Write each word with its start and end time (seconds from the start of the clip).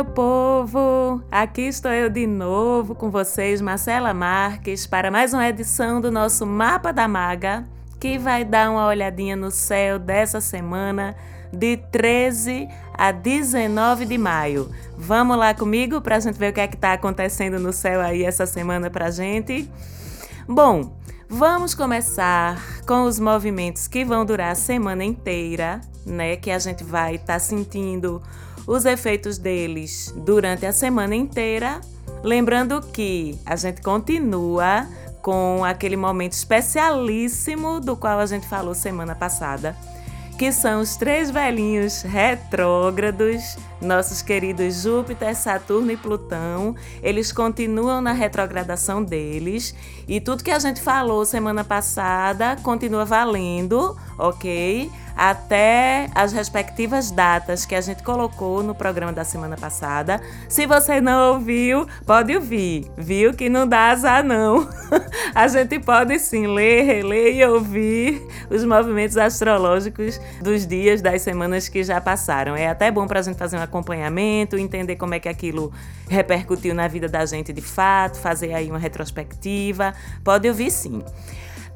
Meu 0.00 0.06
povo? 0.06 1.22
Aqui 1.30 1.60
estou 1.60 1.90
eu 1.90 2.08
de 2.08 2.26
novo 2.26 2.94
com 2.94 3.10
vocês, 3.10 3.60
Marcela 3.60 4.14
Marques, 4.14 4.86
para 4.86 5.10
mais 5.10 5.34
uma 5.34 5.46
edição 5.46 6.00
do 6.00 6.10
nosso 6.10 6.46
Mapa 6.46 6.90
da 6.90 7.06
Maga, 7.06 7.66
que 8.00 8.16
vai 8.16 8.42
dar 8.42 8.70
uma 8.70 8.86
olhadinha 8.86 9.36
no 9.36 9.50
céu 9.50 9.98
dessa 9.98 10.40
semana, 10.40 11.14
de 11.52 11.76
13 11.76 12.66
a 12.94 13.12
19 13.12 14.06
de 14.06 14.16
maio. 14.16 14.70
Vamos 14.96 15.36
lá 15.36 15.52
comigo 15.52 16.00
para 16.00 16.16
a 16.16 16.20
gente 16.20 16.38
ver 16.38 16.50
o 16.50 16.54
que 16.54 16.60
é 16.60 16.66
que 16.66 16.76
está 16.76 16.94
acontecendo 16.94 17.58
no 17.58 17.70
céu 17.70 18.00
aí 18.00 18.24
essa 18.24 18.46
semana 18.46 18.88
para 18.88 19.10
gente? 19.10 19.70
Bom, 20.48 20.96
vamos 21.28 21.74
começar 21.74 22.58
com 22.86 23.02
os 23.02 23.20
movimentos 23.20 23.86
que 23.86 24.02
vão 24.02 24.24
durar 24.24 24.52
a 24.52 24.54
semana 24.54 25.04
inteira, 25.04 25.82
né? 26.06 26.36
Que 26.36 26.50
a 26.50 26.58
gente 26.58 26.82
vai 26.82 27.16
estar 27.16 27.34
tá 27.34 27.38
sentindo 27.38 28.22
os 28.70 28.84
efeitos 28.84 29.36
deles 29.36 30.14
durante 30.16 30.64
a 30.64 30.72
semana 30.72 31.16
inteira. 31.16 31.80
Lembrando 32.22 32.80
que 32.80 33.36
a 33.44 33.56
gente 33.56 33.82
continua 33.82 34.86
com 35.20 35.64
aquele 35.64 35.96
momento 35.96 36.34
especialíssimo 36.34 37.80
do 37.80 37.96
qual 37.96 38.20
a 38.20 38.26
gente 38.26 38.46
falou 38.46 38.72
semana 38.72 39.12
passada, 39.12 39.76
que 40.38 40.52
são 40.52 40.82
os 40.82 40.96
três 40.96 41.32
velhinhos 41.32 42.02
retrógrados, 42.02 43.56
nossos 43.80 44.22
queridos 44.22 44.82
Júpiter, 44.82 45.34
Saturno 45.34 45.90
e 45.90 45.96
Plutão. 45.96 46.76
Eles 47.02 47.32
continuam 47.32 48.00
na 48.00 48.12
retrogradação 48.12 49.02
deles 49.02 49.74
e 50.06 50.20
tudo 50.20 50.44
que 50.44 50.50
a 50.50 50.60
gente 50.60 50.80
falou 50.80 51.24
semana 51.24 51.64
passada 51.64 52.56
continua 52.62 53.04
valendo, 53.04 53.96
ok? 54.16 54.88
Até 55.20 56.08
as 56.14 56.32
respectivas 56.32 57.10
datas 57.10 57.66
que 57.66 57.74
a 57.74 57.80
gente 57.82 58.02
colocou 58.02 58.62
no 58.62 58.74
programa 58.74 59.12
da 59.12 59.22
semana 59.22 59.54
passada. 59.54 60.18
Se 60.48 60.64
você 60.64 60.98
não 60.98 61.34
ouviu, 61.34 61.86
pode 62.06 62.34
ouvir, 62.34 62.90
viu? 62.96 63.34
Que 63.34 63.50
não 63.50 63.68
dá 63.68 63.90
azar, 63.90 64.24
não. 64.24 64.66
a 65.34 65.46
gente 65.46 65.78
pode 65.78 66.18
sim 66.18 66.46
ler, 66.46 66.84
reler 66.84 67.36
e 67.36 67.44
ouvir 67.44 68.26
os 68.48 68.64
movimentos 68.64 69.18
astrológicos 69.18 70.18
dos 70.40 70.66
dias, 70.66 71.02
das 71.02 71.20
semanas 71.20 71.68
que 71.68 71.84
já 71.84 72.00
passaram. 72.00 72.56
É 72.56 72.68
até 72.68 72.90
bom 72.90 73.06
para 73.06 73.20
a 73.20 73.22
gente 73.22 73.36
fazer 73.36 73.58
um 73.58 73.62
acompanhamento, 73.62 74.56
entender 74.56 74.96
como 74.96 75.12
é 75.12 75.20
que 75.20 75.28
aquilo 75.28 75.70
repercutiu 76.08 76.74
na 76.74 76.88
vida 76.88 77.08
da 77.08 77.26
gente 77.26 77.52
de 77.52 77.60
fato, 77.60 78.18
fazer 78.18 78.54
aí 78.54 78.70
uma 78.70 78.78
retrospectiva. 78.78 79.92
Pode 80.24 80.48
ouvir 80.48 80.70
sim. 80.70 81.02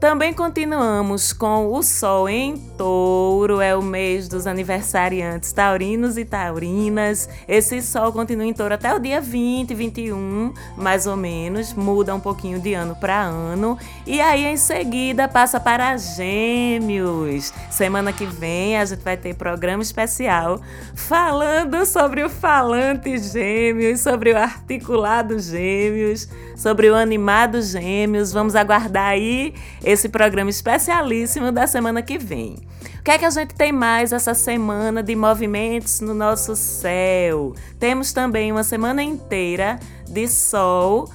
Também 0.01 0.35
continuamos 0.35 1.33
com 1.33 1.73
o 1.73 1.83
Sol 1.83 2.29
em 2.29 2.59
Touro, 2.77 3.61
é 3.61 3.75
o 3.75 3.81
mês 3.81 4.29
dos 4.29 4.47
aniversariantes 4.47 5.53
taurinos 5.53 6.19
e 6.19 6.25
taurinas. 6.25 7.29
Esse 7.49 7.81
Sol 7.81 8.13
continua 8.13 8.45
em 8.45 8.53
Touro 8.53 8.75
até 8.75 8.95
o 8.95 8.99
dia 8.99 9.21
20, 9.21 9.73
21, 9.75 10.53
mais 10.77 11.07
ou 11.07 11.17
menos, 11.17 11.73
muda 11.73 12.15
um 12.15 12.21
pouquinho 12.21 12.61
de 12.61 12.75
ano 12.75 12.95
para 12.97 13.23
ano. 13.23 13.79
E 14.07 14.21
aí 14.21 14.45
em 14.45 14.57
seguida 14.57 15.27
passa 15.27 15.59
para 15.59 15.97
Gêmeos. 15.97 17.53
Semana 17.71 18.13
que 18.13 18.27
vem 18.27 18.77
a 18.77 18.85
gente 18.85 19.03
vai 19.03 19.17
ter 19.17 19.35
programa 19.35 19.83
especial 19.83 20.61
falando 20.95 21.87
sobre 21.87 22.23
o 22.23 22.29
falante 22.29 23.17
Gêmeos, 23.17 24.01
sobre 24.01 24.33
o 24.33 24.37
articulado 24.37 25.39
Gêmeos, 25.39 26.29
sobre 26.57 26.91
o 26.91 26.95
animado 26.95 27.63
Gêmeos. 27.63 28.33
Vamos 28.33 28.55
aguardar 28.55 29.09
aí 29.09 29.55
esse 29.85 30.09
programa 30.09 30.51
especialíssimo 30.51 31.53
da 31.53 31.67
semana 31.67 32.03
que 32.03 32.19
vem. 32.19 32.57
O 32.99 33.03
que 33.05 33.11
é 33.11 33.19
que 33.19 33.25
a 33.25 33.31
gente 33.31 33.55
tem 33.55 33.71
mais 33.71 34.13
essa 34.13 34.33
semana 34.33 35.03
de 35.03 35.15
movimentos 35.15 36.01
no 36.01 36.15
nosso 36.15 36.57
céu? 36.57 37.55
Temos 37.79 38.13
também 38.13 38.51
uma 38.51 38.65
semana 38.65 39.03
inteira 39.03 39.79
de 40.09 40.27
sol 40.27 41.11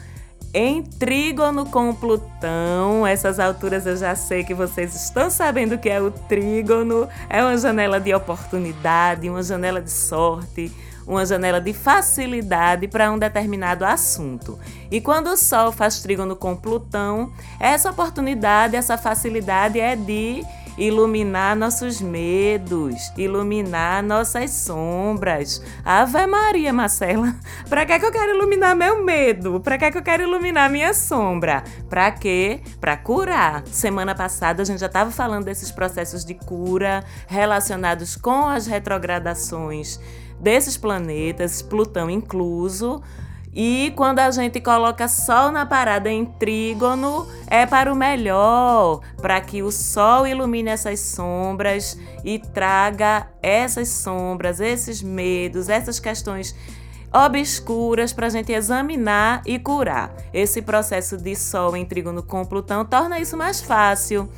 em 0.53 0.83
trígono 0.83 1.65
com 1.65 1.93
Plutão. 1.93 3.05
Essas 3.05 3.39
alturas 3.39 3.85
eu 3.85 3.97
já 3.97 4.15
sei 4.15 4.43
que 4.43 4.53
vocês 4.53 4.95
estão 4.95 5.29
sabendo 5.29 5.75
o 5.75 5.77
que 5.77 5.89
é 5.89 5.99
o 5.99 6.11
trígono. 6.11 7.07
É 7.27 7.43
uma 7.43 7.57
janela 7.57 7.99
de 7.99 8.13
oportunidade, 8.13 9.29
uma 9.29 9.43
janela 9.43 9.81
de 9.81 9.91
sorte 9.91 10.71
uma 11.09 11.25
janela 11.25 11.59
de 11.59 11.73
facilidade 11.73 12.87
para 12.87 13.11
um 13.11 13.17
determinado 13.17 13.83
assunto. 13.83 14.59
E 14.91 15.01
quando 15.01 15.27
o 15.27 15.37
Sol 15.37 15.71
faz 15.71 16.01
trígono 16.01 16.35
com 16.35 16.55
Plutão, 16.55 17.33
essa 17.59 17.89
oportunidade, 17.89 18.75
essa 18.75 18.95
facilidade 18.95 19.79
é 19.79 19.95
de 19.95 20.45
iluminar 20.77 21.55
nossos 21.55 21.99
medos, 21.99 23.11
iluminar 23.17 24.03
nossas 24.03 24.51
sombras. 24.51 25.61
Ave 25.83 26.25
Maria, 26.27 26.71
Marcela, 26.71 27.35
para 27.67 27.85
que, 27.87 27.99
que 27.99 28.05
eu 28.05 28.11
quero 28.11 28.35
iluminar 28.35 28.75
meu 28.75 29.03
medo? 29.03 29.59
Para 29.59 29.79
que, 29.79 29.91
que 29.91 29.97
eu 29.97 30.03
quero 30.03 30.23
iluminar 30.23 30.69
minha 30.69 30.93
sombra? 30.93 31.63
Para 31.89 32.11
quê? 32.11 32.61
Para 32.79 32.95
curar. 32.95 33.63
Semana 33.67 34.13
passada 34.13 34.61
a 34.61 34.65
gente 34.65 34.79
já 34.79 34.85
estava 34.85 35.09
falando 35.09 35.45
desses 35.45 35.71
processos 35.71 36.23
de 36.23 36.35
cura 36.35 37.03
relacionados 37.27 38.15
com 38.15 38.47
as 38.47 38.67
retrogradações 38.67 39.99
desses 40.39 40.77
planetas, 40.77 41.61
Plutão 41.61 42.09
incluso. 42.09 43.01
E 43.53 43.91
quando 43.95 44.19
a 44.19 44.29
gente 44.29 44.61
coloca 44.61 45.07
Sol 45.07 45.51
na 45.51 45.65
parada 45.65 46.09
em 46.11 46.23
trígono, 46.23 47.27
é 47.47 47.65
para 47.65 47.91
o 47.91 47.95
melhor, 47.95 49.01
para 49.21 49.41
que 49.41 49.63
o 49.63 49.71
Sol 49.71 50.27
ilumine 50.27 50.69
essas 50.69 50.99
sombras 50.99 51.97
e 52.23 52.37
traga 52.37 53.27
essas 53.41 53.89
sombras, 53.89 54.59
esses 54.59 55.01
medos, 55.01 55.67
essas 55.67 55.99
questões 55.99 56.55
obscuras 57.11 58.13
para 58.13 58.27
a 58.27 58.29
gente 58.29 58.51
examinar 58.51 59.41
e 59.45 59.57
curar. 59.57 60.15
Esse 60.31 60.61
processo 60.61 61.17
de 61.17 61.35
Sol 61.35 61.75
em 61.75 61.85
trígono 61.85 62.21
com 62.21 62.45
Plutão 62.45 62.85
torna 62.85 63.19
isso 63.19 63.35
mais 63.35 63.59
fácil 63.61 64.29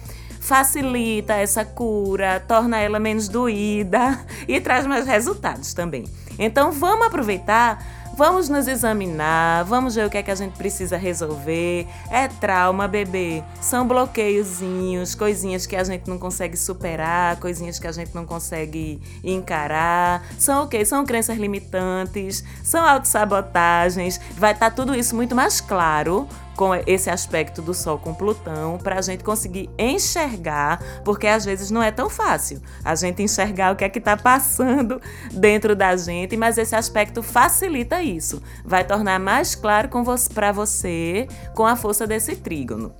facilita 0.42 1.36
essa 1.36 1.64
cura, 1.64 2.44
torna 2.46 2.80
ela 2.80 3.00
menos 3.00 3.30
doída 3.30 4.20
e 4.48 4.60
traz 4.60 4.86
mais 4.86 5.08
resultados 5.08 5.74
também. 5.74 6.04
Então 6.38 6.72
vamos 6.72 7.08
aproveitar 7.08 8.02
Vamos 8.14 8.50
nos 8.50 8.68
examinar, 8.68 9.64
vamos 9.64 9.96
ver 9.96 10.06
o 10.06 10.10
que 10.10 10.18
é 10.18 10.24
que 10.24 10.30
a 10.30 10.36
gente 10.36 10.58
precisa 10.58 10.98
resolver. 10.98 11.88
É 12.10 12.28
trauma, 12.28 12.88
bebê. 12.88 13.42
São 13.62 13.88
bloqueiozinhos, 13.88 15.16
coisinhas 15.16 15.66
que 15.66 15.78
a 15.78 15.84
gente 15.84 16.10
não 16.10 16.20
consegue 16.20 16.58
superar, 16.58 17.38
coisinhas 17.38 17.80
que 17.80 17.88
a 17.88 17.92
gente 17.92 18.14
não 18.14 18.26
consegue 18.26 19.02
encarar. 19.24 20.24
São 20.38 20.66
o 20.66 20.68
quê? 20.68 20.84
São 20.84 21.06
crenças 21.06 21.38
limitantes, 21.38 22.44
são 22.64 22.86
autossabotagens. 22.86 24.20
Vai 24.38 24.52
estar 24.52 24.70
tá 24.70 24.76
tudo 24.76 24.94
isso 24.94 25.16
muito 25.16 25.34
mais 25.34 25.62
claro 25.62 26.28
com 26.56 26.76
esse 26.86 27.10
aspecto 27.10 27.62
do 27.62 27.74
Sol 27.74 27.98
com 27.98 28.14
Plutão 28.14 28.78
para 28.78 29.00
a 29.00 29.02
gente 29.02 29.24
conseguir 29.24 29.70
enxergar, 29.78 30.82
porque 31.04 31.28
às 31.28 31.46
vezes 31.46 31.72
não 31.72 31.82
é 31.82 31.92
tão 31.92 32.10
fácil 32.10 32.62
a 32.84 32.96
gente 32.96 33.24
enxergar 33.24 33.74
o 33.74 33.76
que 33.76 33.84
é 33.84 33.90
que 33.90 34.00
está 34.00 34.16
passando 34.18 35.02
dentro 35.32 35.76
da 35.76 35.96
gente, 35.96 36.36
mas 36.38 36.58
esse 36.58 36.76
aspecto 36.76 37.24
facilita 37.24 38.02
isso, 38.02 38.42
vai 38.64 38.84
tornar 38.84 39.20
mais 39.20 39.56
claro 39.56 39.90
para 40.34 40.52
você 40.52 41.28
com 41.56 41.66
a 41.66 41.76
força 41.76 42.06
desse 42.06 42.36
trígono. 42.36 42.94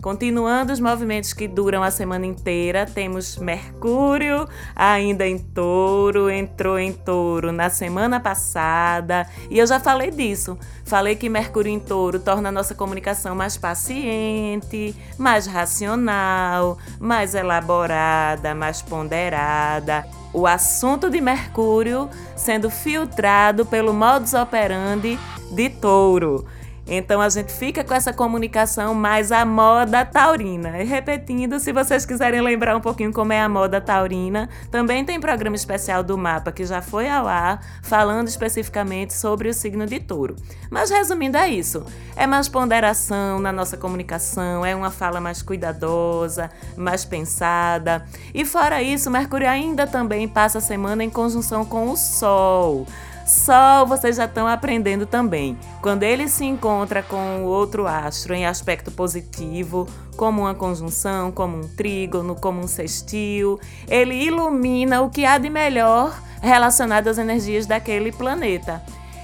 Continuando 0.00 0.72
os 0.72 0.78
movimentos 0.78 1.32
que 1.32 1.48
duram 1.48 1.82
a 1.82 1.90
semana 1.90 2.24
inteira, 2.24 2.86
temos 2.86 3.36
Mercúrio 3.36 4.48
ainda 4.74 5.26
em 5.26 5.36
touro, 5.36 6.30
entrou 6.30 6.78
em 6.78 6.92
touro 6.92 7.50
na 7.50 7.68
semana 7.68 8.20
passada 8.20 9.26
e 9.50 9.58
eu 9.58 9.66
já 9.66 9.80
falei 9.80 10.12
disso. 10.12 10.56
Falei 10.84 11.16
que 11.16 11.28
Mercúrio 11.28 11.72
em 11.72 11.80
touro 11.80 12.20
torna 12.20 12.48
a 12.48 12.52
nossa 12.52 12.76
comunicação 12.76 13.34
mais 13.34 13.56
paciente, 13.56 14.94
mais 15.18 15.48
racional, 15.48 16.78
mais 17.00 17.34
elaborada, 17.34 18.54
mais 18.54 18.80
ponderada. 18.80 20.06
O 20.32 20.46
assunto 20.46 21.10
de 21.10 21.20
Mercúrio 21.20 22.08
sendo 22.36 22.70
filtrado 22.70 23.66
pelo 23.66 23.92
modus 23.92 24.32
operandi 24.32 25.18
de 25.50 25.68
touro. 25.70 26.46
Então 26.88 27.20
a 27.20 27.28
gente 27.28 27.52
fica 27.52 27.84
com 27.84 27.92
essa 27.92 28.12
comunicação 28.12 28.94
mais 28.94 29.30
a 29.30 29.44
moda 29.44 30.04
taurina. 30.06 30.80
E 30.80 30.84
repetindo, 30.84 31.60
se 31.60 31.70
vocês 31.70 32.06
quiserem 32.06 32.40
lembrar 32.40 32.74
um 32.74 32.80
pouquinho 32.80 33.12
como 33.12 33.32
é 33.32 33.40
a 33.40 33.48
moda 33.48 33.78
taurina, 33.78 34.48
também 34.70 35.04
tem 35.04 35.20
programa 35.20 35.54
especial 35.54 36.02
do 36.02 36.16
mapa 36.16 36.50
que 36.50 36.64
já 36.64 36.80
foi 36.80 37.08
ao 37.08 37.28
ar, 37.28 37.62
falando 37.82 38.28
especificamente 38.28 39.12
sobre 39.12 39.50
o 39.50 39.54
signo 39.54 39.84
de 39.84 40.00
touro. 40.00 40.34
Mas 40.70 40.90
resumindo, 40.90 41.36
é 41.36 41.48
isso. 41.48 41.84
É 42.16 42.26
mais 42.26 42.48
ponderação 42.48 43.38
na 43.38 43.52
nossa 43.52 43.76
comunicação, 43.76 44.64
é 44.64 44.74
uma 44.74 44.90
fala 44.90 45.20
mais 45.20 45.42
cuidadosa, 45.42 46.50
mais 46.76 47.04
pensada. 47.04 48.04
E 48.32 48.44
fora 48.44 48.82
isso, 48.82 49.10
Mercúrio 49.10 49.48
ainda 49.48 49.86
também 49.86 50.26
passa 50.26 50.58
a 50.58 50.62
semana 50.62 51.04
em 51.04 51.10
conjunção 51.10 51.64
com 51.64 51.90
o 51.90 51.96
Sol. 51.96 52.86
Sol 53.28 53.86
vocês 53.86 54.16
já 54.16 54.24
estão 54.24 54.46
aprendendo 54.46 55.04
também. 55.04 55.58
Quando 55.82 56.02
ele 56.02 56.28
se 56.28 56.46
encontra 56.46 57.02
com 57.02 57.44
outro 57.44 57.86
astro 57.86 58.32
em 58.32 58.46
aspecto 58.46 58.90
positivo, 58.90 59.86
como 60.16 60.40
uma 60.42 60.54
conjunção, 60.54 61.30
como 61.30 61.58
um 61.58 61.68
trígono, 61.68 62.34
como 62.34 62.60
um 62.60 62.66
sextil, 62.66 63.60
ele 63.86 64.14
ilumina 64.14 65.02
o 65.02 65.10
que 65.10 65.26
há 65.26 65.36
de 65.36 65.50
melhor 65.50 66.18
relacionado 66.40 67.08
às 67.08 67.18
energias 67.18 67.66
daquele 67.66 68.10
planeta. 68.10 68.82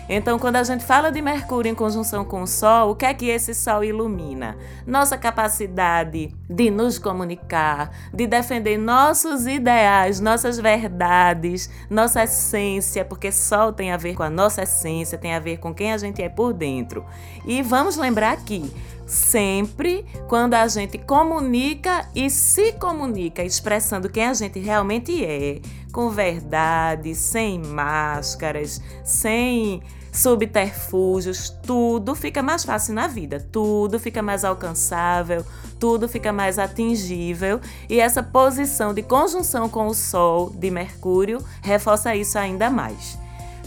Então, 0.08 0.38
quando 0.38 0.56
a 0.56 0.62
gente 0.62 0.84
fala 0.84 1.10
de 1.10 1.22
Mercúrio 1.22 1.70
em 1.70 1.74
conjunção 1.74 2.26
com 2.26 2.42
o 2.42 2.46
Sol, 2.46 2.90
o 2.90 2.94
que 2.94 3.06
é 3.06 3.14
que 3.14 3.26
esse 3.26 3.54
Sol 3.54 3.82
ilumina? 3.82 4.54
Nossa 4.86 5.16
capacidade 5.16 6.34
de 6.48 6.70
nos 6.70 6.98
comunicar, 6.98 7.90
de 8.12 8.26
defender 8.26 8.76
nossos 8.76 9.46
ideais, 9.46 10.20
nossas 10.20 10.58
verdades, 10.58 11.70
nossa 11.88 12.24
essência, 12.24 13.02
porque 13.02 13.32
Sol 13.32 13.72
tem 13.72 13.92
a 13.92 13.96
ver 13.96 14.14
com 14.14 14.22
a 14.22 14.28
nossa 14.28 14.62
essência, 14.62 15.16
tem 15.16 15.34
a 15.34 15.40
ver 15.40 15.56
com 15.56 15.72
quem 15.72 15.90
a 15.90 15.96
gente 15.96 16.22
é 16.22 16.28
por 16.28 16.52
dentro. 16.52 17.02
E 17.46 17.62
vamos 17.62 17.96
lembrar 17.96 18.36
que 18.36 18.70
sempre 19.06 20.04
quando 20.28 20.54
a 20.54 20.66
gente 20.68 20.98
comunica 20.98 22.08
e 22.14 22.30
se 22.30 22.72
comunica 22.72 23.42
expressando 23.42 24.08
quem 24.08 24.26
a 24.26 24.34
gente 24.34 24.58
realmente 24.58 25.24
é, 25.24 25.60
com 25.92 26.10
verdade, 26.10 27.14
sem 27.14 27.58
máscaras, 27.60 28.80
sem 29.04 29.82
subterfúgios, 30.14 31.50
tudo 31.66 32.14
fica 32.14 32.40
mais 32.40 32.64
fácil 32.64 32.94
na 32.94 33.08
vida, 33.08 33.44
tudo 33.50 33.98
fica 33.98 34.22
mais 34.22 34.44
alcançável, 34.44 35.44
tudo 35.78 36.08
fica 36.08 36.32
mais 36.32 36.56
atingível 36.56 37.60
e 37.90 37.98
essa 37.98 38.22
posição 38.22 38.94
de 38.94 39.02
conjunção 39.02 39.68
com 39.68 39.88
o 39.88 39.94
Sol 39.94 40.50
de 40.50 40.70
Mercúrio 40.70 41.44
reforça 41.60 42.14
isso 42.14 42.38
ainda 42.38 42.70
mais. 42.70 43.18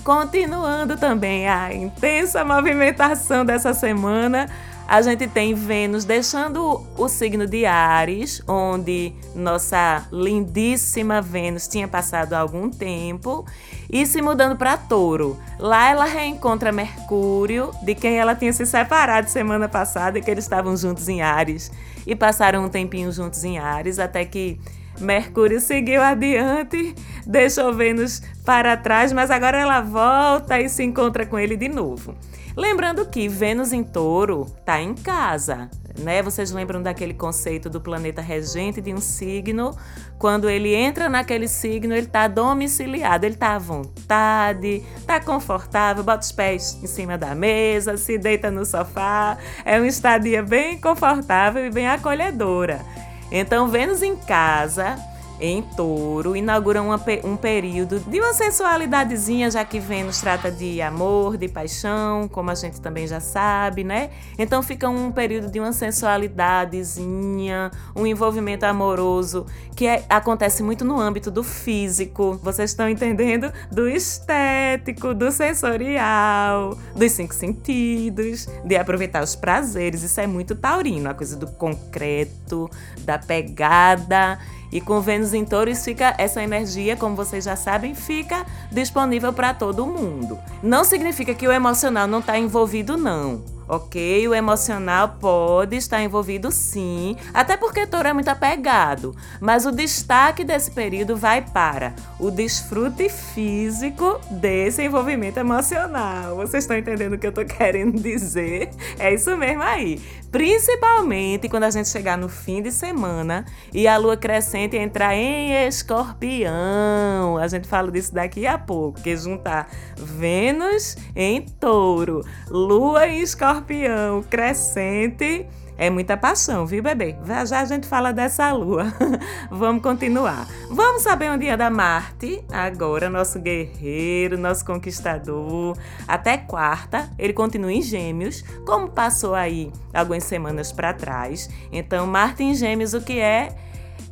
Continuando 0.06 0.96
também 0.96 1.50
a 1.50 1.74
intensa 1.74 2.46
movimentação 2.46 3.44
dessa 3.44 3.74
semana, 3.74 4.50
a 4.88 5.02
gente 5.02 5.28
tem 5.28 5.54
Vênus 5.54 6.06
deixando 6.06 6.82
o 6.98 7.10
signo 7.10 7.46
de 7.46 7.66
Ares, 7.66 8.42
onde 8.48 9.14
nossa 9.36 10.08
lindíssima 10.12 11.22
Vênus 11.22 11.68
tinha 11.68 11.90
passado 11.90 12.34
algum 12.34 12.70
tempo, 12.70 13.46
e 13.92 14.06
se 14.06 14.22
mudando 14.22 14.56
para 14.56 14.78
Touro. 14.78 15.38
Lá 15.60 15.90
ela 15.90 16.06
reencontra 16.06 16.72
Mercúrio, 16.72 17.72
de 17.84 17.94
quem 17.96 18.18
ela 18.18 18.34
tinha 18.34 18.54
se 18.54 18.66
separado 18.66 19.30
semana 19.30 19.68
passada, 19.68 20.22
que 20.22 20.32
eles 20.32 20.46
estavam 20.46 20.78
juntos 20.78 21.10
em 21.10 21.22
Ares 21.22 21.70
e 22.06 22.16
passaram 22.16 22.64
um 22.64 22.70
tempinho 22.70 23.12
juntos 23.12 23.44
em 23.44 23.58
Ares, 23.58 24.00
até 24.00 24.24
que 24.24 24.58
Mercúrio 25.02 25.60
seguiu 25.60 26.02
adiante, 26.02 26.96
deixou 27.26 27.74
Vênus 27.74 28.22
para 28.46 28.78
trás, 28.78 29.12
mas 29.12 29.30
agora 29.30 29.58
ela 29.58 29.82
volta 29.82 30.62
e 30.62 30.70
se 30.70 30.82
encontra 30.82 31.26
com 31.26 31.38
ele 31.38 31.58
de 31.58 31.68
novo. 31.68 32.16
Lembrando 32.58 33.06
que 33.06 33.28
Vênus 33.28 33.72
em 33.72 33.84
Touro 33.84 34.48
está 34.58 34.82
em 34.82 34.96
casa, 34.96 35.70
né? 36.00 36.24
Vocês 36.24 36.52
lembram 36.52 36.82
daquele 36.82 37.14
conceito 37.14 37.70
do 37.70 37.80
planeta 37.80 38.20
regente 38.20 38.82
de 38.82 38.92
um 38.92 38.98
signo? 38.98 39.78
Quando 40.18 40.50
ele 40.50 40.74
entra 40.74 41.08
naquele 41.08 41.48
signo, 41.48 41.94
ele 41.94 42.08
está 42.08 42.28
domiciliado, 42.28 43.28
ele 43.28 43.36
está 43.36 43.54
à 43.54 43.60
vontade, 43.60 44.84
está 44.98 45.20
confortável, 45.20 46.04
bota 46.04 46.24
os 46.24 46.32
pés 46.32 46.80
em 46.82 46.88
cima 46.88 47.16
da 47.16 47.36
mesa, 47.36 47.96
se 47.96 48.18
deita 48.18 48.50
no 48.50 48.66
sofá. 48.66 49.38
É 49.64 49.78
uma 49.78 49.86
estadia 49.86 50.42
bem 50.42 50.82
confortável 50.82 51.64
e 51.64 51.70
bem 51.70 51.88
acolhedora. 51.88 52.84
Então, 53.32 53.68
Vênus 53.68 54.02
em 54.02 54.16
casa 54.16 54.98
em 55.40 55.62
touro, 55.62 56.36
inaugura 56.36 56.82
uma, 56.82 57.00
um 57.24 57.38
período 57.38 58.00
de 58.00 58.20
uma 58.20 58.34
sensualidadezinha, 58.34 59.52
já 59.52 59.64
que 59.64 59.80
Vênus 59.80 60.20
trata 60.20 60.52
de 60.52 60.82
amor, 60.82 61.38
de 61.38 61.48
paixão, 61.48 62.28
como 62.28 62.50
a 62.50 62.56
gente 62.56 62.82
também 62.82 63.06
já 63.08 63.20
sabe, 63.20 63.84
né? 63.84 64.10
Então 64.38 64.64
fica 64.64 64.90
um 64.90 65.12
período 65.12 65.52
de 65.52 65.60
uma 65.60 65.72
sensualidadezinha, 65.74 67.72
um 67.96 68.06
envolvimento 68.06 68.66
amoroso 68.66 69.46
que 69.76 69.86
é, 69.86 70.04
acontece 70.10 70.64
muito 70.64 70.84
no 70.84 71.00
âmbito 71.00 71.30
do 71.30 71.44
físico. 71.44 72.40
Vocês 72.42 72.72
estão 72.72 72.90
entendendo? 72.90 73.54
Do 73.72 73.88
estético, 73.88 75.14
do 75.14 75.32
sensorial, 75.32 76.76
dos 76.96 77.12
cinco 77.12 77.36
sentidos, 77.36 78.48
de 78.66 78.76
aproveitar 78.76 79.24
os 79.24 79.36
prazeres. 79.36 80.02
Isso 80.02 80.20
é 80.20 80.26
muito 80.26 80.56
taurino, 80.56 81.10
a 81.10 81.14
coisa 81.14 81.36
do 81.36 81.46
concreto, 81.46 82.68
da 83.06 83.20
pegada. 83.20 84.40
E 84.72 84.82
com 84.82 85.02
Vênus 85.02 85.34
em 85.34 85.46
Touros 85.46 85.84
fica 85.84 86.14
essa 86.18 86.44
energia, 86.44 86.96
como 86.96 87.16
vocês 87.16 87.46
já 87.46 87.56
sabem, 87.56 87.96
fica 87.96 88.46
disponível 88.72 89.34
para 89.34 89.54
todo 89.54 89.86
mundo. 89.86 90.38
Não 90.62 90.84
significa 90.84 91.34
que 91.34 91.48
o 91.48 91.52
emocional 91.52 92.08
não 92.08 92.20
está 92.20 92.38
envolvido, 92.38 92.98
não 92.98 93.57
ok? 93.68 94.28
O 94.28 94.34
emocional 94.34 95.18
pode 95.20 95.76
estar 95.76 96.02
envolvido 96.02 96.52
sim, 96.52 97.16
até 97.34 97.58
porque 97.58 97.86
touro 97.86 98.08
é 98.08 98.14
muito 98.14 98.30
apegado, 98.30 99.16
mas 99.42 99.66
o 99.66 99.72
destaque 99.72 100.44
desse 100.44 100.72
período 100.72 101.16
vai 101.16 101.42
para 101.42 101.94
o 102.20 102.32
desfrute 102.32 103.10
físico 103.10 104.20
desse 104.32 104.84
envolvimento 104.84 105.40
emocional. 105.40 106.36
Vocês 106.38 106.64
estão 106.64 106.78
entendendo 106.78 107.14
o 107.14 107.18
que 107.18 107.28
eu 107.28 107.32
estou 107.32 107.46
querendo 107.46 108.02
dizer? 108.02 108.70
É 108.98 109.14
isso 109.14 109.36
mesmo 109.36 109.64
aí. 109.64 110.02
Principalmente 110.32 111.48
quando 111.48 111.64
a 111.64 111.70
gente 111.70 111.88
chegar 111.88 112.18
no 112.18 112.28
fim 112.28 112.62
de 112.62 112.72
semana 112.72 113.46
e 113.74 113.88
a 113.88 113.98
lua 113.98 114.18
crescente 114.18 114.76
entrar 114.76 115.16
em 115.16 115.54
escorpião. 115.68 117.38
A 117.40 117.48
gente 117.48 117.68
fala 117.68 117.90
disso 117.90 118.14
daqui 118.14 118.46
a 118.46 118.58
pouco, 118.58 119.02
que 119.02 119.16
juntar 119.16 119.70
Vênus 119.96 120.98
em 121.16 121.42
touro, 121.42 122.22
lua 122.50 123.08
em 123.08 123.22
escorpião 123.22 123.57
escorpião 123.58 124.24
crescente 124.24 125.48
é 125.80 125.92
muita 125.92 126.18
paixão, 126.18 126.66
viu, 126.66 126.82
bebê? 126.82 127.16
Já 127.24 127.46
já 127.46 127.60
a 127.60 127.66
gente 127.66 127.86
fala 127.86 128.12
dessa 128.12 128.52
lua. 128.52 128.92
Vamos 129.52 129.84
continuar. 129.84 130.48
Vamos 130.72 131.04
saber 131.04 131.30
onde 131.30 131.48
anda 131.48 131.70
Marte 131.70 132.44
agora, 132.52 133.12
nosso 133.12 133.40
guerreiro, 133.40 134.40
nosso 134.40 134.66
conquistador. 134.66 135.78
Até 136.08 136.36
quarta, 136.38 137.08
ele 137.18 137.32
continua 137.32 137.72
em 137.72 137.84
Gêmeos, 137.84 138.44
como 138.66 138.90
passou 138.90 139.36
aí 139.36 139.72
algumas 139.94 140.24
semanas 140.24 140.72
para 140.72 140.94
trás. 140.94 141.48
Então, 141.72 142.08
Marte 142.08 142.44
em 142.44 142.56
Gêmeos, 142.56 142.96
o 142.96 143.02
que 143.02 143.20
é? 143.20 143.56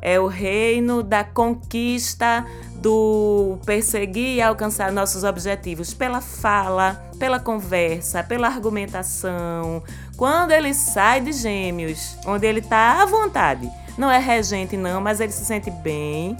É 0.00 0.20
o 0.20 0.26
reino 0.26 1.02
da 1.02 1.24
conquista, 1.24 2.44
do 2.76 3.58
perseguir 3.64 4.36
e 4.36 4.42
alcançar 4.42 4.92
nossos 4.92 5.24
objetivos 5.24 5.92
pela 5.92 6.20
fala, 6.20 7.10
pela 7.18 7.40
conversa, 7.40 8.22
pela 8.22 8.46
argumentação. 8.46 9.82
Quando 10.16 10.52
ele 10.52 10.72
sai 10.72 11.20
de 11.20 11.32
Gêmeos, 11.32 12.16
onde 12.26 12.46
ele 12.46 12.60
está 12.60 13.02
à 13.02 13.06
vontade, 13.06 13.70
não 13.98 14.10
é 14.10 14.18
regente 14.18 14.76
não, 14.76 15.00
mas 15.00 15.20
ele 15.20 15.32
se 15.32 15.44
sente 15.44 15.70
bem. 15.70 16.36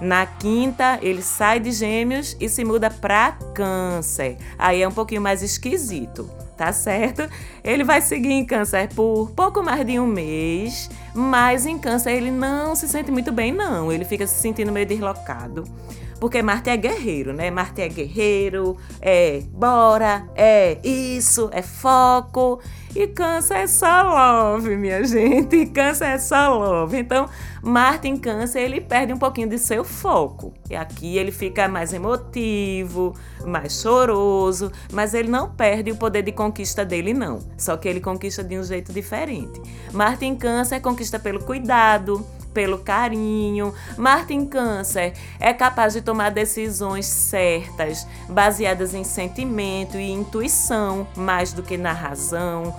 Na 0.00 0.26
quinta, 0.26 0.98
ele 1.02 1.22
sai 1.22 1.58
de 1.58 1.72
Gêmeos 1.72 2.36
e 2.38 2.48
se 2.48 2.64
muda 2.64 2.90
para 2.90 3.32
Câncer. 3.54 4.36
Aí 4.58 4.82
é 4.82 4.88
um 4.88 4.92
pouquinho 4.92 5.22
mais 5.22 5.42
esquisito 5.42 6.28
tá 6.58 6.72
certo? 6.72 7.22
Ele 7.62 7.84
vai 7.84 8.02
seguir 8.02 8.32
em 8.32 8.44
câncer 8.44 8.88
por 8.88 9.30
pouco 9.30 9.62
mais 9.62 9.86
de 9.86 10.00
um 10.00 10.06
mês, 10.06 10.90
mas 11.18 11.66
em 11.66 11.76
câncer 11.76 12.12
ele 12.12 12.30
não 12.30 12.76
se 12.76 12.86
sente 12.86 13.10
muito 13.10 13.32
bem, 13.32 13.52
não. 13.52 13.92
Ele 13.92 14.04
fica 14.04 14.26
se 14.26 14.40
sentindo 14.40 14.70
meio 14.70 14.86
deslocado. 14.86 15.64
Porque 16.20 16.40
Marte 16.42 16.70
é 16.70 16.76
guerreiro, 16.76 17.32
né? 17.32 17.50
Marte 17.50 17.82
é 17.82 17.88
guerreiro, 17.88 18.76
é 19.00 19.42
bora, 19.50 20.28
é 20.34 20.78
isso, 20.82 21.50
é 21.52 21.62
foco. 21.62 22.60
E 22.94 23.06
câncer 23.06 23.58
é 23.58 23.66
só 23.66 24.02
love, 24.02 24.76
minha 24.76 25.04
gente. 25.04 25.66
Câncer 25.72 26.06
é 26.06 26.18
só 26.18 26.56
love. 26.56 26.98
Então, 26.98 27.28
Marte 27.62 28.06
em 28.08 28.16
câncer, 28.16 28.60
ele 28.60 28.80
perde 28.80 29.12
um 29.12 29.18
pouquinho 29.18 29.48
de 29.48 29.58
seu 29.58 29.84
foco. 29.84 30.54
E 30.70 30.76
aqui 30.76 31.18
ele 31.18 31.32
fica 31.32 31.68
mais 31.68 31.92
emotivo, 31.92 33.14
mais 33.44 33.80
choroso, 33.80 34.70
mas 34.92 35.14
ele 35.14 35.28
não 35.28 35.50
perde 35.50 35.90
o 35.90 35.96
poder 35.96 36.22
de 36.22 36.32
conquista 36.32 36.84
dele, 36.84 37.12
não. 37.12 37.40
Só 37.56 37.76
que 37.76 37.88
ele 37.88 38.00
conquista 38.00 38.44
de 38.44 38.58
um 38.58 38.62
jeito 38.62 38.92
diferente. 38.92 39.60
Marte 39.92 40.24
em 40.24 40.36
câncer 40.36 40.80
conquista 40.80 41.18
pelo 41.18 41.40
cuidado, 41.40 42.24
pelo 42.58 42.78
carinho. 42.78 43.72
Marte 43.96 44.34
em 44.34 44.44
Câncer 44.44 45.12
é 45.38 45.52
capaz 45.52 45.92
de 45.92 46.02
tomar 46.02 46.30
decisões 46.30 47.06
certas, 47.06 48.04
baseadas 48.28 48.94
em 48.94 49.04
sentimento 49.04 49.96
e 49.96 50.10
intuição, 50.10 51.06
mais 51.14 51.52
do 51.52 51.62
que 51.62 51.76
na 51.76 51.92
razão, 51.92 52.74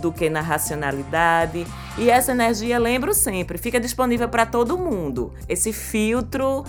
do 0.00 0.12
que 0.12 0.30
na 0.30 0.40
racionalidade. 0.40 1.66
E 1.98 2.08
essa 2.08 2.30
energia, 2.30 2.78
lembro 2.78 3.12
sempre, 3.12 3.58
fica 3.58 3.80
disponível 3.80 4.28
para 4.28 4.46
todo 4.46 4.78
mundo. 4.78 5.34
Esse 5.48 5.72
filtro 5.72 6.62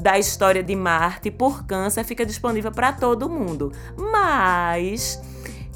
da 0.00 0.18
história 0.18 0.62
de 0.62 0.74
Marte 0.74 1.30
por 1.30 1.66
Câncer 1.66 2.02
fica 2.02 2.24
disponível 2.24 2.72
para 2.72 2.94
todo 2.94 3.28
mundo. 3.28 3.72
Mas 3.94 5.20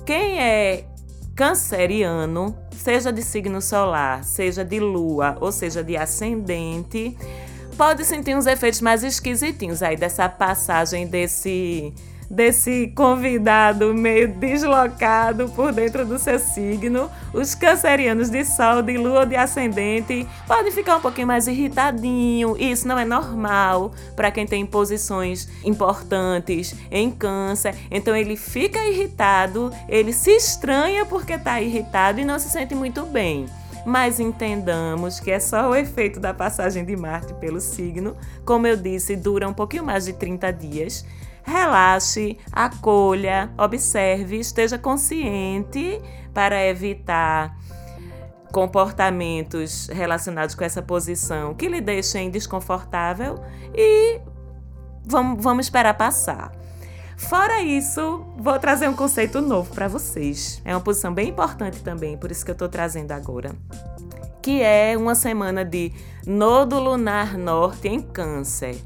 quem 0.06 0.40
é 0.40 0.87
canceriano, 1.35 2.56
seja 2.82 3.12
de 3.12 3.22
signo 3.22 3.60
solar, 3.60 4.25
seja 4.25 4.64
de 4.64 4.80
lua 4.80 5.37
ou 5.40 5.52
seja 5.52 5.84
de 5.84 5.96
ascendente, 5.96 7.16
pode 7.76 8.04
sentir 8.04 8.34
uns 8.34 8.46
efeitos 8.46 8.80
mais 8.80 9.04
esquisitinhos 9.04 9.82
aí 9.82 9.96
dessa 9.96 10.28
passagem 10.28 11.06
desse 11.06 11.92
desse 12.30 12.92
convidado 12.94 13.92
meio 13.92 14.28
deslocado 14.28 15.49
por 15.49 15.72
dentro 15.72 16.06
do 16.06 16.16
seu 16.16 16.38
signo, 16.38 17.10
os 17.34 17.56
cancerianos 17.56 18.30
de 18.30 18.44
sol, 18.44 18.82
de 18.82 18.96
lua, 18.96 19.26
de 19.26 19.34
ascendente 19.34 20.26
podem 20.46 20.70
ficar 20.70 20.96
um 20.96 21.00
pouquinho 21.00 21.26
mais 21.26 21.49
irritadinho. 21.49 22.56
Isso 22.56 22.87
não 22.87 22.96
é 22.96 23.04
normal 23.04 23.92
para 24.14 24.30
quem 24.30 24.46
tem 24.46 24.64
posições 24.64 25.49
importantes 25.64 26.76
em 26.90 27.10
câncer. 27.10 27.75
Então 27.90 28.14
ele 28.14 28.37
fica 28.37 28.78
irritado, 28.87 29.72
ele 29.88 30.12
se 30.12 30.30
estranha 30.30 31.04
porque 31.04 31.32
está 31.32 31.60
irritado 31.60 32.20
e 32.20 32.25
não 32.25 32.38
se 32.38 32.49
sente 32.49 32.75
muito 32.75 33.04
bem 33.06 33.46
mas 33.84 34.20
entendamos 34.20 35.20
que 35.20 35.30
é 35.30 35.40
só 35.40 35.70
o 35.70 35.75
efeito 35.75 36.20
da 36.20 36.34
passagem 36.34 36.84
de 36.84 36.94
Marte 36.96 37.32
pelo 37.34 37.58
signo. 37.58 38.14
Como 38.44 38.66
eu 38.66 38.76
disse, 38.76 39.16
dura 39.16 39.49
um 39.49 39.54
pouquinho 39.54 39.84
mais 39.84 40.04
de 40.04 40.12
30 40.12 40.52
dias. 40.52 41.04
Relaxe, 41.42 42.38
acolha, 42.52 43.52
observe, 43.59 44.38
esteja 44.38 44.78
consciente 44.78 46.00
para 46.32 46.64
evitar 46.66 47.56
comportamentos 48.52 49.88
relacionados 49.88 50.54
com 50.54 50.64
essa 50.64 50.82
posição 50.82 51.54
que 51.54 51.68
lhe 51.68 51.80
deixem 51.80 52.30
desconfortável 52.30 53.40
e 53.75 54.20
vamos, 55.04 55.42
vamos 55.42 55.66
esperar 55.66 55.94
passar. 55.94 56.52
Fora 57.16 57.61
isso, 57.61 58.25
vou 58.38 58.59
trazer 58.59 58.88
um 58.88 58.97
conceito 58.97 59.40
novo 59.42 59.75
para 59.75 59.87
vocês. 59.87 60.61
É 60.64 60.75
uma 60.75 60.80
posição 60.80 61.12
bem 61.12 61.28
importante 61.28 61.80
também, 61.82 62.16
por 62.16 62.30
isso 62.30 62.44
que 62.44 62.50
eu 62.50 62.54
estou 62.54 62.68
trazendo 62.68 63.12
agora. 63.12 63.54
Que 64.42 64.62
é 64.62 64.97
uma 64.97 65.14
semana 65.14 65.62
de 65.62 65.92
Nodo 66.26 66.80
Lunar 66.80 67.37
Norte 67.37 67.88
em 67.88 68.00
Câncer. 68.00 68.76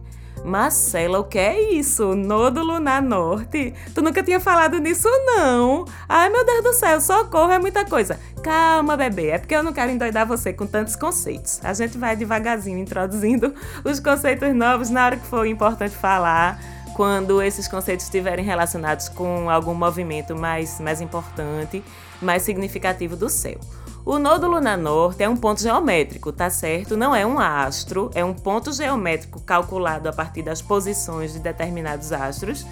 Marcela, 0.44 1.18
o 1.20 1.24
que 1.24 1.38
é 1.38 1.72
isso? 1.72 2.14
Nodo 2.14 2.62
Lunar 2.62 3.02
Norte? 3.02 3.72
Tu 3.94 4.02
nunca 4.02 4.22
tinha 4.22 4.38
falado 4.38 4.78
nisso, 4.78 5.08
não? 5.24 5.86
Ai, 6.06 6.28
meu 6.28 6.44
Deus 6.44 6.62
do 6.62 6.72
céu, 6.74 7.00
socorro, 7.00 7.50
é 7.50 7.58
muita 7.58 7.84
coisa. 7.86 8.20
Calma, 8.42 8.94
bebê, 8.94 9.28
é 9.28 9.38
porque 9.38 9.54
eu 9.54 9.62
não 9.62 9.72
quero 9.72 9.90
endoidar 9.90 10.26
você 10.26 10.52
com 10.52 10.66
tantos 10.66 10.94
conceitos. 10.96 11.60
A 11.64 11.72
gente 11.72 11.96
vai 11.96 12.14
devagarzinho 12.14 12.78
introduzindo 12.78 13.54
os 13.82 13.98
conceitos 13.98 14.54
novos 14.54 14.90
na 14.90 15.06
hora 15.06 15.16
que 15.16 15.26
for 15.26 15.46
importante 15.46 15.96
falar 15.96 16.60
quando 16.94 17.42
esses 17.42 17.66
conceitos 17.66 18.04
estiverem 18.04 18.44
relacionados 18.44 19.08
com 19.08 19.48
algum 19.48 19.74
movimento 19.74 20.36
mais, 20.36 20.78
mais 20.78 21.00
importante, 21.00 21.82
mais 22.20 22.42
significativo 22.42 23.16
do 23.16 23.30
céu. 23.30 23.58
O 24.06 24.18
nodo 24.18 24.46
lunar 24.46 24.76
norte 24.76 25.22
é 25.22 25.28
um 25.28 25.36
ponto 25.36 25.62
geométrico, 25.62 26.30
tá 26.30 26.50
certo? 26.50 26.94
Não 26.94 27.16
é 27.16 27.24
um 27.24 27.38
astro, 27.38 28.10
é 28.14 28.22
um 28.22 28.34
ponto 28.34 28.70
geométrico 28.70 29.40
calculado 29.40 30.10
a 30.10 30.12
partir 30.12 30.42
das 30.42 30.60
posições 30.60 31.32
de 31.32 31.38
determinados 31.38 32.12
astros, 32.12 32.66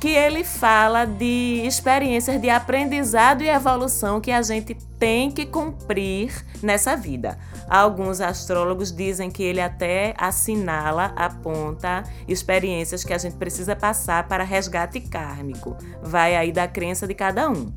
que 0.00 0.08
ele 0.08 0.42
fala 0.42 1.04
de 1.04 1.62
experiências 1.66 2.40
de 2.40 2.48
aprendizado 2.48 3.42
e 3.42 3.50
evolução 3.50 4.18
que 4.18 4.32
a 4.32 4.40
gente 4.40 4.74
tem 4.98 5.30
que 5.30 5.44
cumprir 5.44 6.42
nessa 6.62 6.96
vida. 6.96 7.38
Alguns 7.68 8.22
astrólogos 8.22 8.90
dizem 8.90 9.30
que 9.30 9.42
ele 9.42 9.60
até 9.60 10.14
assinala, 10.16 11.12
aponta 11.14 12.02
experiências 12.26 13.04
que 13.04 13.12
a 13.12 13.18
gente 13.18 13.36
precisa 13.36 13.76
passar 13.76 14.26
para 14.26 14.42
resgate 14.42 15.00
kármico. 15.00 15.76
Vai 16.02 16.34
aí 16.34 16.50
da 16.50 16.66
crença 16.66 17.06
de 17.06 17.14
cada 17.14 17.50
um. 17.50 17.70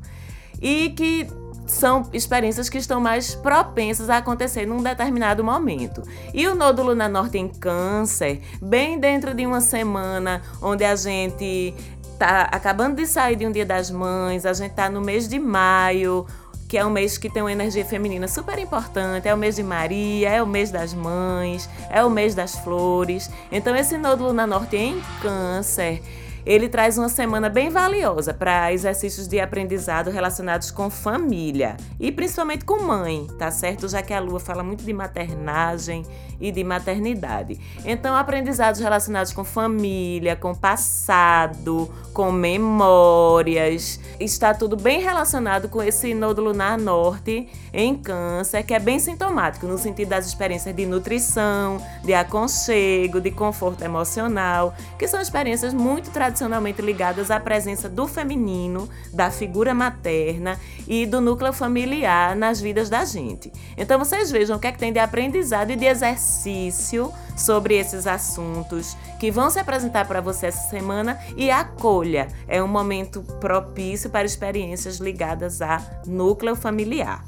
E 0.60 0.90
que 0.90 1.28
são 1.66 2.08
experiências 2.12 2.68
que 2.68 2.78
estão 2.78 3.00
mais 3.00 3.34
propensas 3.34 4.08
a 4.08 4.18
acontecer 4.18 4.66
num 4.66 4.82
determinado 4.82 5.42
momento. 5.42 6.02
E 6.32 6.46
o 6.46 6.54
nódulo 6.54 6.94
na 6.94 7.08
norte 7.08 7.38
em 7.38 7.48
câncer, 7.48 8.40
bem 8.62 8.98
dentro 8.98 9.34
de 9.34 9.44
uma 9.44 9.60
semana 9.60 10.42
onde 10.62 10.84
a 10.84 10.94
gente 10.94 11.74
tá 12.18 12.48
acabando 12.50 12.96
de 12.96 13.06
sair 13.06 13.36
de 13.36 13.46
um 13.46 13.52
dia 13.52 13.66
das 13.66 13.90
mães, 13.90 14.46
a 14.46 14.52
gente 14.52 14.72
tá 14.72 14.88
no 14.88 15.00
mês 15.00 15.28
de 15.28 15.38
maio, 15.38 16.26
que 16.68 16.78
é 16.78 16.84
um 16.84 16.90
mês 16.90 17.18
que 17.18 17.30
tem 17.30 17.42
uma 17.42 17.52
energia 17.52 17.84
feminina 17.84 18.26
super 18.26 18.58
importante, 18.58 19.28
é 19.28 19.34
o 19.34 19.36
mês 19.36 19.56
de 19.56 19.62
Maria, 19.62 20.30
é 20.30 20.42
o 20.42 20.46
mês 20.46 20.70
das 20.70 20.94
mães, 20.94 21.68
é 21.90 22.04
o 22.04 22.10
mês 22.10 22.34
das 22.34 22.56
flores. 22.56 23.30
Então 23.52 23.74
esse 23.76 23.96
nódulo 23.96 24.32
na 24.32 24.46
norte 24.46 24.76
em 24.76 25.00
câncer, 25.20 26.02
ele 26.46 26.68
traz 26.68 26.96
uma 26.96 27.08
semana 27.08 27.48
bem 27.48 27.70
valiosa 27.70 28.32
para 28.32 28.72
exercícios 28.72 29.26
de 29.26 29.40
aprendizado 29.40 30.10
relacionados 30.10 30.70
com 30.70 30.88
família 30.88 31.76
e 31.98 32.12
principalmente 32.12 32.64
com 32.64 32.80
mãe, 32.84 33.26
tá 33.36 33.50
certo? 33.50 33.88
Já 33.88 34.00
que 34.00 34.14
a 34.14 34.20
lua 34.20 34.38
fala 34.38 34.62
muito 34.62 34.84
de 34.84 34.92
maternagem 34.92 36.06
e 36.40 36.52
de 36.52 36.62
maternidade. 36.62 37.58
Então, 37.84 38.14
aprendizados 38.14 38.80
relacionados 38.80 39.32
com 39.32 39.42
família, 39.42 40.36
com 40.36 40.54
passado, 40.54 41.90
com 42.12 42.30
memórias, 42.30 43.98
está 44.20 44.54
tudo 44.54 44.76
bem 44.76 45.00
relacionado 45.00 45.68
com 45.68 45.82
esse 45.82 46.14
nódulo 46.14 46.46
lunar 46.46 46.78
norte 46.78 47.48
em 47.72 47.94
câncer, 47.96 48.62
que 48.62 48.72
é 48.72 48.78
bem 48.78 48.98
sintomático 49.00 49.66
no 49.66 49.76
sentido 49.76 50.10
das 50.10 50.26
experiências 50.26 50.74
de 50.76 50.86
nutrição, 50.86 51.78
de 52.04 52.14
aconchego, 52.14 53.20
de 53.20 53.32
conforto 53.32 53.82
emocional, 53.82 54.74
que 54.96 55.08
são 55.08 55.20
experiências 55.20 55.74
muito 55.74 56.10
tradicionalmente 56.36 56.82
ligadas 56.82 57.30
à 57.30 57.40
presença 57.40 57.88
do 57.88 58.06
feminino, 58.06 58.88
da 59.10 59.30
figura 59.30 59.74
materna 59.74 60.60
e 60.86 61.06
do 61.06 61.20
núcleo 61.20 61.52
familiar 61.52 62.36
nas 62.36 62.60
vidas 62.60 62.90
da 62.90 63.04
gente. 63.06 63.50
Então 63.76 63.98
vocês 63.98 64.30
vejam 64.30 64.56
o 64.56 64.60
que 64.60 64.66
é 64.66 64.72
que 64.72 64.78
tem 64.78 64.92
de 64.92 64.98
aprendizado 64.98 65.70
e 65.70 65.76
de 65.76 65.86
exercício 65.86 67.10
sobre 67.34 67.76
esses 67.76 68.06
assuntos 68.06 68.96
que 69.18 69.30
vão 69.30 69.48
se 69.48 69.58
apresentar 69.58 70.06
para 70.06 70.20
você 70.20 70.46
essa 70.46 70.68
semana 70.68 71.18
e 71.36 71.50
acolha. 71.50 72.28
É 72.46 72.62
um 72.62 72.68
momento 72.68 73.22
propício 73.40 74.10
para 74.10 74.26
experiências 74.26 74.98
ligadas 74.98 75.62
a 75.62 75.80
núcleo 76.06 76.54
familiar. 76.54 77.24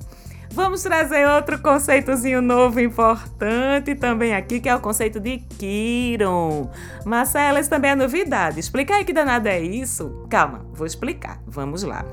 Vamos 0.58 0.82
trazer 0.82 1.24
outro 1.24 1.56
conceitozinho 1.60 2.42
novo 2.42 2.80
importante 2.80 3.94
também 3.94 4.34
aqui, 4.34 4.58
que 4.58 4.68
é 4.68 4.74
o 4.74 4.80
conceito 4.80 5.20
de 5.20 5.38
Kiron. 5.56 6.68
Marcela, 7.06 7.60
isso 7.60 7.70
também 7.70 7.92
é 7.92 7.94
novidade. 7.94 8.58
Explica 8.58 8.96
aí 8.96 9.04
que 9.04 9.12
danado 9.12 9.46
é 9.46 9.60
isso. 9.60 10.26
Calma, 10.28 10.66
vou 10.72 10.84
explicar. 10.84 11.40
Vamos 11.46 11.84
lá. 11.84 12.04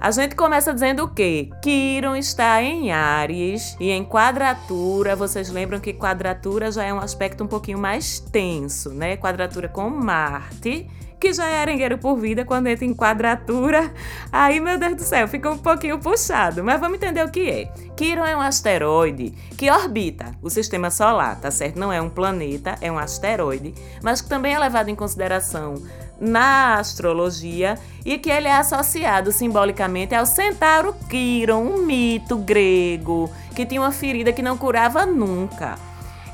A 0.00 0.10
gente 0.10 0.34
começa 0.34 0.72
dizendo 0.72 1.04
o 1.04 1.08
quê? 1.08 1.50
Quiron 1.60 2.16
está 2.16 2.62
em 2.62 2.92
Ares 2.92 3.76
e 3.78 3.90
em 3.90 4.06
quadratura. 4.06 5.14
Vocês 5.14 5.50
lembram 5.50 5.80
que 5.80 5.92
quadratura 5.92 6.72
já 6.72 6.84
é 6.84 6.94
um 6.94 6.98
aspecto 6.98 7.44
um 7.44 7.46
pouquinho 7.46 7.78
mais 7.78 8.20
tenso, 8.20 8.88
né? 8.88 9.18
Quadratura 9.18 9.68
com 9.68 9.90
Marte 9.90 10.88
que 11.20 11.34
já 11.34 11.46
é 11.46 11.60
arengueiro 11.60 11.98
por 11.98 12.16
vida, 12.16 12.44
quando 12.44 12.68
entra 12.68 12.84
em 12.84 12.94
quadratura, 12.94 13.92
aí, 14.32 14.58
meu 14.58 14.78
Deus 14.78 14.96
do 14.96 15.02
céu, 15.02 15.28
fica 15.28 15.50
um 15.50 15.58
pouquinho 15.58 15.98
puxado. 15.98 16.64
Mas 16.64 16.80
vamos 16.80 16.96
entender 16.96 17.22
o 17.22 17.30
que 17.30 17.48
é. 17.48 17.64
Quiron 17.94 18.24
é 18.24 18.34
um 18.34 18.40
asteroide 18.40 19.32
que 19.56 19.70
orbita 19.70 20.32
o 20.40 20.48
sistema 20.48 20.90
solar, 20.90 21.38
tá 21.38 21.50
certo? 21.50 21.78
Não 21.78 21.92
é 21.92 22.00
um 22.00 22.08
planeta, 22.08 22.76
é 22.80 22.90
um 22.90 22.98
asteroide, 22.98 23.74
mas 24.02 24.22
que 24.22 24.28
também 24.28 24.54
é 24.54 24.58
levado 24.58 24.88
em 24.88 24.94
consideração 24.94 25.74
na 26.18 26.76
astrologia 26.76 27.78
e 28.04 28.18
que 28.18 28.30
ele 28.30 28.48
é 28.48 28.52
associado 28.52 29.32
simbolicamente 29.32 30.14
ao 30.14 30.26
centauro 30.26 30.94
Quiron, 31.08 31.62
um 31.62 31.84
mito 31.84 32.36
grego 32.36 33.30
que 33.54 33.66
tinha 33.66 33.80
uma 33.80 33.92
ferida 33.92 34.32
que 34.32 34.42
não 34.42 34.56
curava 34.56 35.04
nunca. 35.04 35.78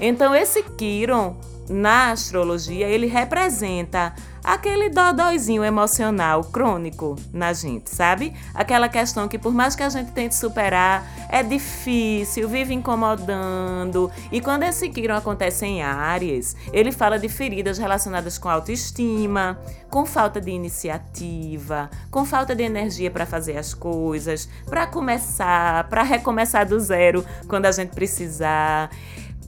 Então 0.00 0.35
esse 0.35 0.62
Quiron 0.62 1.37
na 1.69 2.12
astrologia 2.12 2.88
ele 2.88 3.07
representa 3.07 4.14
aquele 4.47 4.88
dodóizinho 4.88 5.65
emocional 5.65 6.45
crônico 6.45 7.17
na 7.33 7.53
gente, 7.53 7.91
sabe? 7.91 8.33
Aquela 8.55 8.88
questão 8.88 9.26
que 9.26 9.37
por 9.37 9.53
mais 9.53 9.75
que 9.75 9.83
a 9.83 9.88
gente 9.88 10.12
tente 10.12 10.37
superar, 10.37 11.05
é 11.29 11.43
difícil, 11.43 12.49
vive 12.49 12.73
incomodando. 12.73 14.09
E 14.31 14.41
quando 14.41 14.62
esse 14.62 14.88
Quiron 14.88 15.17
acontece 15.17 15.67
em 15.67 15.83
Áries, 15.83 16.55
ele 16.73 16.93
fala 16.93 17.19
de 17.19 17.29
feridas 17.29 17.76
relacionadas 17.76 18.38
com 18.38 18.49
autoestima, 18.49 19.59
com 19.91 20.07
falta 20.07 20.41
de 20.41 20.53
iniciativa, 20.53 21.91
com 22.09 22.25
falta 22.25 22.55
de 22.55 22.62
energia 22.62 23.11
para 23.11 23.26
fazer 23.26 23.57
as 23.57 23.75
coisas, 23.75 24.49
para 24.67 24.87
começar, 24.87 25.88
para 25.88 26.05
recomeçar 26.05 26.65
do 26.65 26.79
zero 26.79 27.25
quando 27.49 27.67
a 27.67 27.73
gente 27.73 27.91
precisar. 27.91 28.91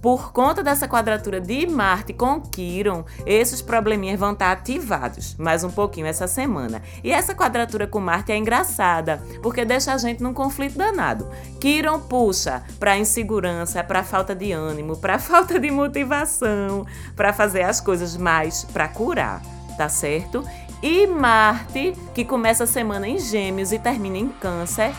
Por 0.00 0.32
conta 0.32 0.62
dessa 0.62 0.86
quadratura 0.86 1.40
de 1.40 1.66
Marte 1.66 2.12
com 2.12 2.40
Quiron, 2.40 3.04
esses 3.26 3.60
probleminhas 3.60 4.18
vão 4.18 4.32
estar 4.32 4.52
ativados 4.52 5.34
mais 5.36 5.64
um 5.64 5.70
pouquinho 5.70 6.06
essa 6.06 6.26
semana. 6.28 6.82
E 7.02 7.10
essa 7.10 7.34
quadratura 7.34 7.86
com 7.86 7.98
Marte 7.98 8.30
é 8.30 8.36
engraçada, 8.36 9.22
porque 9.42 9.64
deixa 9.64 9.92
a 9.92 9.98
gente 9.98 10.22
num 10.22 10.32
conflito 10.32 10.78
danado. 10.78 11.28
Quiron 11.60 12.00
puxa 12.00 12.62
para 12.78 12.96
insegurança, 12.96 13.82
para 13.82 14.04
falta 14.04 14.34
de 14.34 14.52
ânimo, 14.52 14.96
para 14.96 15.18
falta 15.20 15.58
de 15.58 15.70
motivação, 15.70 16.86
para 17.16 17.32
fazer 17.32 17.62
as 17.62 17.80
coisas 17.80 18.16
mais 18.16 18.64
para 18.64 18.88
curar, 18.88 19.42
tá 19.76 19.88
certo? 19.88 20.44
E 20.80 21.08
Marte, 21.08 21.92
que 22.14 22.24
começa 22.24 22.64
a 22.64 22.66
semana 22.66 23.08
em 23.08 23.18
Gêmeos 23.18 23.72
e 23.72 23.80
termina 23.80 24.16
em 24.16 24.28
Câncer, 24.28 24.92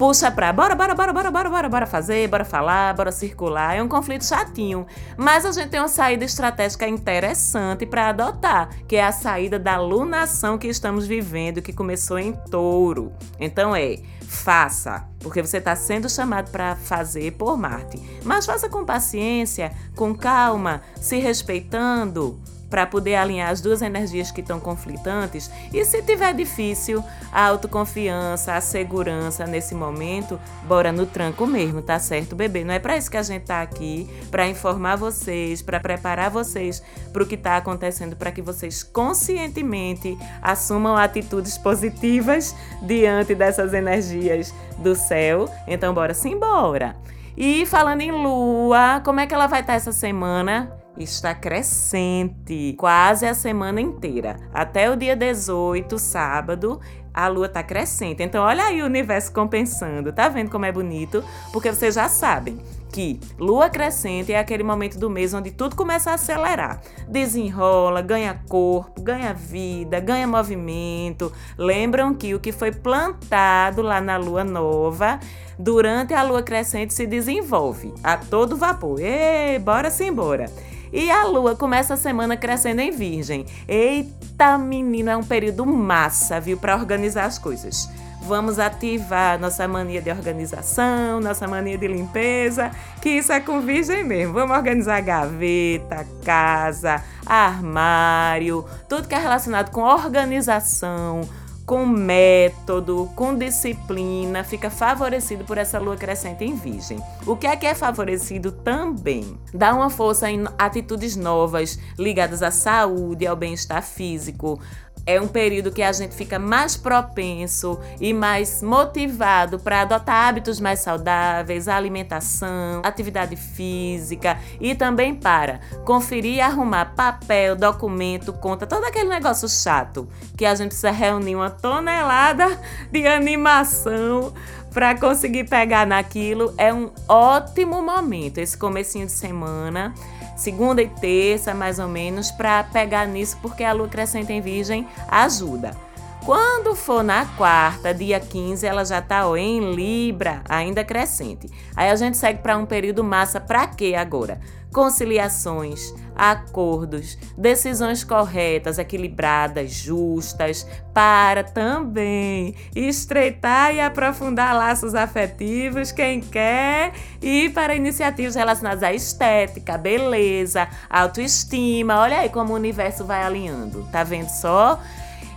puxa 0.00 0.30
pra 0.30 0.50
bora, 0.50 0.74
bora, 0.74 0.94
bora, 0.94 1.12
bora, 1.12 1.30
bora, 1.30 1.50
bora, 1.50 1.68
bora 1.68 1.86
fazer, 1.86 2.26
bora 2.26 2.42
falar, 2.42 2.94
bora 2.94 3.12
circular. 3.12 3.76
É 3.76 3.82
um 3.82 3.86
conflito 3.86 4.24
chatinho. 4.24 4.86
Mas 5.14 5.44
a 5.44 5.52
gente 5.52 5.68
tem 5.68 5.78
uma 5.78 5.88
saída 5.88 6.24
estratégica 6.24 6.88
interessante 6.88 7.84
para 7.84 8.08
adotar, 8.08 8.70
que 8.88 8.96
é 8.96 9.04
a 9.04 9.12
saída 9.12 9.58
da 9.58 9.78
lunação 9.78 10.56
que 10.56 10.68
estamos 10.68 11.06
vivendo, 11.06 11.60
que 11.60 11.70
começou 11.70 12.18
em 12.18 12.32
touro. 12.32 13.12
Então 13.38 13.76
é 13.76 13.98
faça, 14.26 15.06
porque 15.18 15.42
você 15.42 15.58
está 15.58 15.76
sendo 15.76 16.08
chamado 16.08 16.50
para 16.50 16.76
fazer 16.76 17.32
por 17.32 17.58
Marte. 17.58 18.00
Mas 18.24 18.46
faça 18.46 18.70
com 18.70 18.86
paciência, 18.86 19.70
com 19.94 20.14
calma, 20.14 20.80
se 20.98 21.18
respeitando 21.18 22.40
para 22.70 22.86
poder 22.86 23.16
alinhar 23.16 23.50
as 23.50 23.60
duas 23.60 23.82
energias 23.82 24.30
que 24.30 24.40
estão 24.40 24.60
conflitantes. 24.60 25.50
E 25.74 25.84
se 25.84 26.00
tiver 26.02 26.32
difícil, 26.32 27.04
a 27.32 27.46
autoconfiança, 27.46 28.54
a 28.54 28.60
segurança 28.60 29.44
nesse 29.44 29.74
momento, 29.74 30.40
bora 30.62 30.92
no 30.92 31.04
tranco 31.04 31.46
mesmo, 31.46 31.82
tá 31.82 31.98
certo, 31.98 32.36
bebê? 32.36 32.64
Não 32.64 32.72
é 32.72 32.78
para 32.78 32.96
isso 32.96 33.10
que 33.10 33.16
a 33.16 33.22
gente 33.22 33.42
tá 33.42 33.60
aqui, 33.60 34.08
para 34.30 34.48
informar 34.48 34.96
vocês, 34.96 35.60
para 35.60 35.80
preparar 35.80 36.30
vocês 36.30 36.80
para 37.12 37.22
o 37.24 37.26
que 37.26 37.34
está 37.34 37.56
acontecendo, 37.56 38.14
para 38.14 38.30
que 38.30 38.40
vocês 38.40 38.84
conscientemente 38.84 40.16
assumam 40.40 40.96
atitudes 40.96 41.58
positivas 41.58 42.54
diante 42.82 43.34
dessas 43.34 43.74
energias 43.74 44.54
do 44.78 44.94
céu. 44.94 45.52
Então, 45.66 45.92
bora 45.92 46.14
sim, 46.14 46.38
bora. 46.38 46.94
E 47.36 47.66
falando 47.66 48.02
em 48.02 48.12
lua, 48.12 49.00
como 49.04 49.18
é 49.18 49.26
que 49.26 49.34
ela 49.34 49.46
vai 49.46 49.60
estar 49.60 49.72
tá 49.72 49.76
essa 49.76 49.92
semana? 49.92 50.79
Está 50.98 51.34
crescente 51.34 52.74
quase 52.78 53.26
a 53.26 53.34
semana 53.34 53.80
inteira. 53.80 54.36
Até 54.52 54.90
o 54.90 54.96
dia 54.96 55.16
18, 55.16 55.98
sábado, 55.98 56.80
a 57.12 57.28
lua 57.28 57.46
está 57.46 57.62
crescente. 57.62 58.22
Então, 58.22 58.44
olha 58.44 58.64
aí 58.64 58.82
o 58.82 58.86
universo 58.86 59.32
compensando. 59.32 60.12
Tá 60.12 60.28
vendo 60.28 60.50
como 60.50 60.64
é 60.64 60.72
bonito? 60.72 61.24
Porque 61.52 61.72
vocês 61.72 61.94
já 61.94 62.08
sabem 62.08 62.58
que 62.92 63.20
lua 63.38 63.70
crescente 63.70 64.32
é 64.32 64.38
aquele 64.38 64.64
momento 64.64 64.98
do 64.98 65.08
mês 65.08 65.32
onde 65.32 65.50
tudo 65.50 65.76
começa 65.76 66.10
a 66.10 66.14
acelerar. 66.14 66.80
Desenrola, 67.08 68.02
ganha 68.02 68.42
corpo, 68.48 69.00
ganha 69.00 69.32
vida, 69.32 70.00
ganha 70.00 70.26
movimento. 70.26 71.32
Lembram 71.56 72.14
que 72.14 72.34
o 72.34 72.40
que 72.40 72.52
foi 72.52 72.72
plantado 72.72 73.80
lá 73.82 74.00
na 74.00 74.16
lua 74.16 74.42
nova, 74.42 75.20
durante 75.58 76.14
a 76.14 76.22
lua 76.22 76.42
crescente 76.42 76.92
se 76.92 77.06
desenvolve 77.06 77.94
a 78.02 78.16
todo 78.16 78.56
vapor. 78.56 79.00
Ei, 79.00 79.58
bora 79.58 79.90
sim, 79.90 80.12
bora. 80.12 80.50
E 80.92 81.10
a 81.10 81.24
lua 81.24 81.54
começa 81.54 81.94
a 81.94 81.96
semana 81.96 82.36
crescendo 82.36 82.80
em 82.80 82.90
Virgem. 82.90 83.46
Eita, 83.68 84.58
menino, 84.58 85.10
é 85.10 85.16
um 85.16 85.22
período 85.22 85.64
massa, 85.64 86.40
viu, 86.40 86.56
para 86.56 86.74
organizar 86.74 87.24
as 87.24 87.38
coisas. 87.38 87.88
Vamos 88.22 88.58
ativar 88.58 89.40
nossa 89.40 89.66
mania 89.66 90.02
de 90.02 90.10
organização, 90.10 91.20
nossa 91.20 91.48
mania 91.48 91.78
de 91.78 91.88
limpeza, 91.88 92.70
que 93.00 93.08
isso 93.08 93.32
é 93.32 93.40
com 93.40 93.60
virgem 93.60 94.04
mesmo. 94.04 94.34
Vamos 94.34 94.56
organizar 94.56 95.00
gaveta, 95.00 96.06
casa, 96.24 97.02
armário, 97.24 98.64
tudo 98.88 99.08
que 99.08 99.14
é 99.14 99.18
relacionado 99.18 99.70
com 99.70 99.82
organização, 99.82 101.22
com 101.70 101.86
método, 101.86 103.08
com 103.14 103.32
disciplina, 103.32 104.42
fica 104.42 104.68
favorecido 104.68 105.44
por 105.44 105.56
essa 105.56 105.78
lua 105.78 105.96
crescente 105.96 106.44
em 106.44 106.56
Virgem. 106.56 106.98
O 107.24 107.36
que 107.36 107.46
é 107.46 107.54
que 107.54 107.64
é 107.64 107.76
favorecido 107.76 108.50
também? 108.50 109.38
Dá 109.54 109.72
uma 109.72 109.88
força 109.88 110.28
em 110.28 110.42
atitudes 110.58 111.14
novas 111.14 111.78
ligadas 111.96 112.42
à 112.42 112.50
saúde, 112.50 113.24
ao 113.24 113.36
bem-estar 113.36 113.84
físico, 113.84 114.60
é 115.06 115.20
um 115.20 115.28
período 115.28 115.70
que 115.70 115.82
a 115.82 115.92
gente 115.92 116.14
fica 116.14 116.38
mais 116.38 116.76
propenso 116.76 117.78
e 118.00 118.12
mais 118.12 118.62
motivado 118.62 119.58
para 119.58 119.82
adotar 119.82 120.28
hábitos 120.28 120.60
mais 120.60 120.80
saudáveis, 120.80 121.68
alimentação, 121.68 122.82
atividade 122.84 123.36
física 123.36 124.38
e 124.60 124.74
também 124.74 125.14
para 125.14 125.60
conferir 125.84 126.36
e 126.36 126.40
arrumar 126.40 126.94
papel, 126.94 127.56
documento, 127.56 128.32
conta, 128.32 128.66
todo 128.66 128.84
aquele 128.84 129.08
negócio 129.08 129.48
chato 129.48 130.08
que 130.36 130.44
a 130.44 130.54
gente 130.54 130.68
precisa 130.68 130.90
reunir 130.90 131.36
uma 131.36 131.50
tonelada 131.50 132.58
de 132.90 133.06
animação 133.06 134.32
para 134.72 134.98
conseguir 134.98 135.44
pegar 135.48 135.86
naquilo. 135.86 136.54
É 136.56 136.72
um 136.72 136.90
ótimo 137.08 137.82
momento 137.82 138.38
esse 138.38 138.56
comecinho 138.56 139.06
de 139.06 139.12
semana 139.12 139.94
segunda 140.40 140.80
e 140.80 140.88
terça, 140.88 141.52
mais 141.52 141.78
ou 141.78 141.86
menos, 141.86 142.30
para 142.30 142.64
pegar 142.64 143.06
nisso, 143.06 143.36
porque 143.42 143.62
a 143.62 143.74
lua 143.74 143.88
crescente 143.88 144.32
em 144.32 144.40
Virgem 144.40 144.88
ajuda. 145.06 145.76
Quando 146.24 146.74
for 146.74 147.02
na 147.02 147.26
quarta, 147.26 147.92
dia 147.92 148.18
15, 148.18 148.66
ela 148.66 148.84
já 148.84 149.00
está 149.00 149.22
em 149.38 149.74
Libra, 149.74 150.42
ainda 150.48 150.82
crescente. 150.82 151.50
Aí 151.76 151.90
a 151.90 151.96
gente 151.96 152.16
segue 152.16 152.40
para 152.42 152.56
um 152.56 152.64
período 152.64 153.04
massa 153.04 153.38
para 153.38 153.66
quê 153.66 153.94
agora? 153.94 154.40
Conciliações, 154.72 155.92
acordos, 156.14 157.18
decisões 157.36 158.04
corretas, 158.04 158.78
equilibradas, 158.78 159.72
justas, 159.72 160.66
para 160.92 161.42
também 161.42 162.54
estreitar 162.74 163.74
e 163.74 163.80
aprofundar 163.80 164.54
laços 164.54 164.94
afetivos, 164.94 165.90
quem 165.90 166.20
quer, 166.20 166.92
e 167.22 167.48
para 167.48 167.74
iniciativas 167.74 168.34
relacionadas 168.34 168.82
à 168.82 168.92
estética, 168.92 169.76
beleza, 169.76 170.68
autoestima. 170.88 171.98
Olha 172.00 172.18
aí 172.18 172.28
como 172.28 172.52
o 172.52 172.56
universo 172.56 173.04
vai 173.04 173.22
alinhando. 173.22 173.88
Tá 173.90 174.04
vendo 174.04 174.28
só? 174.28 174.80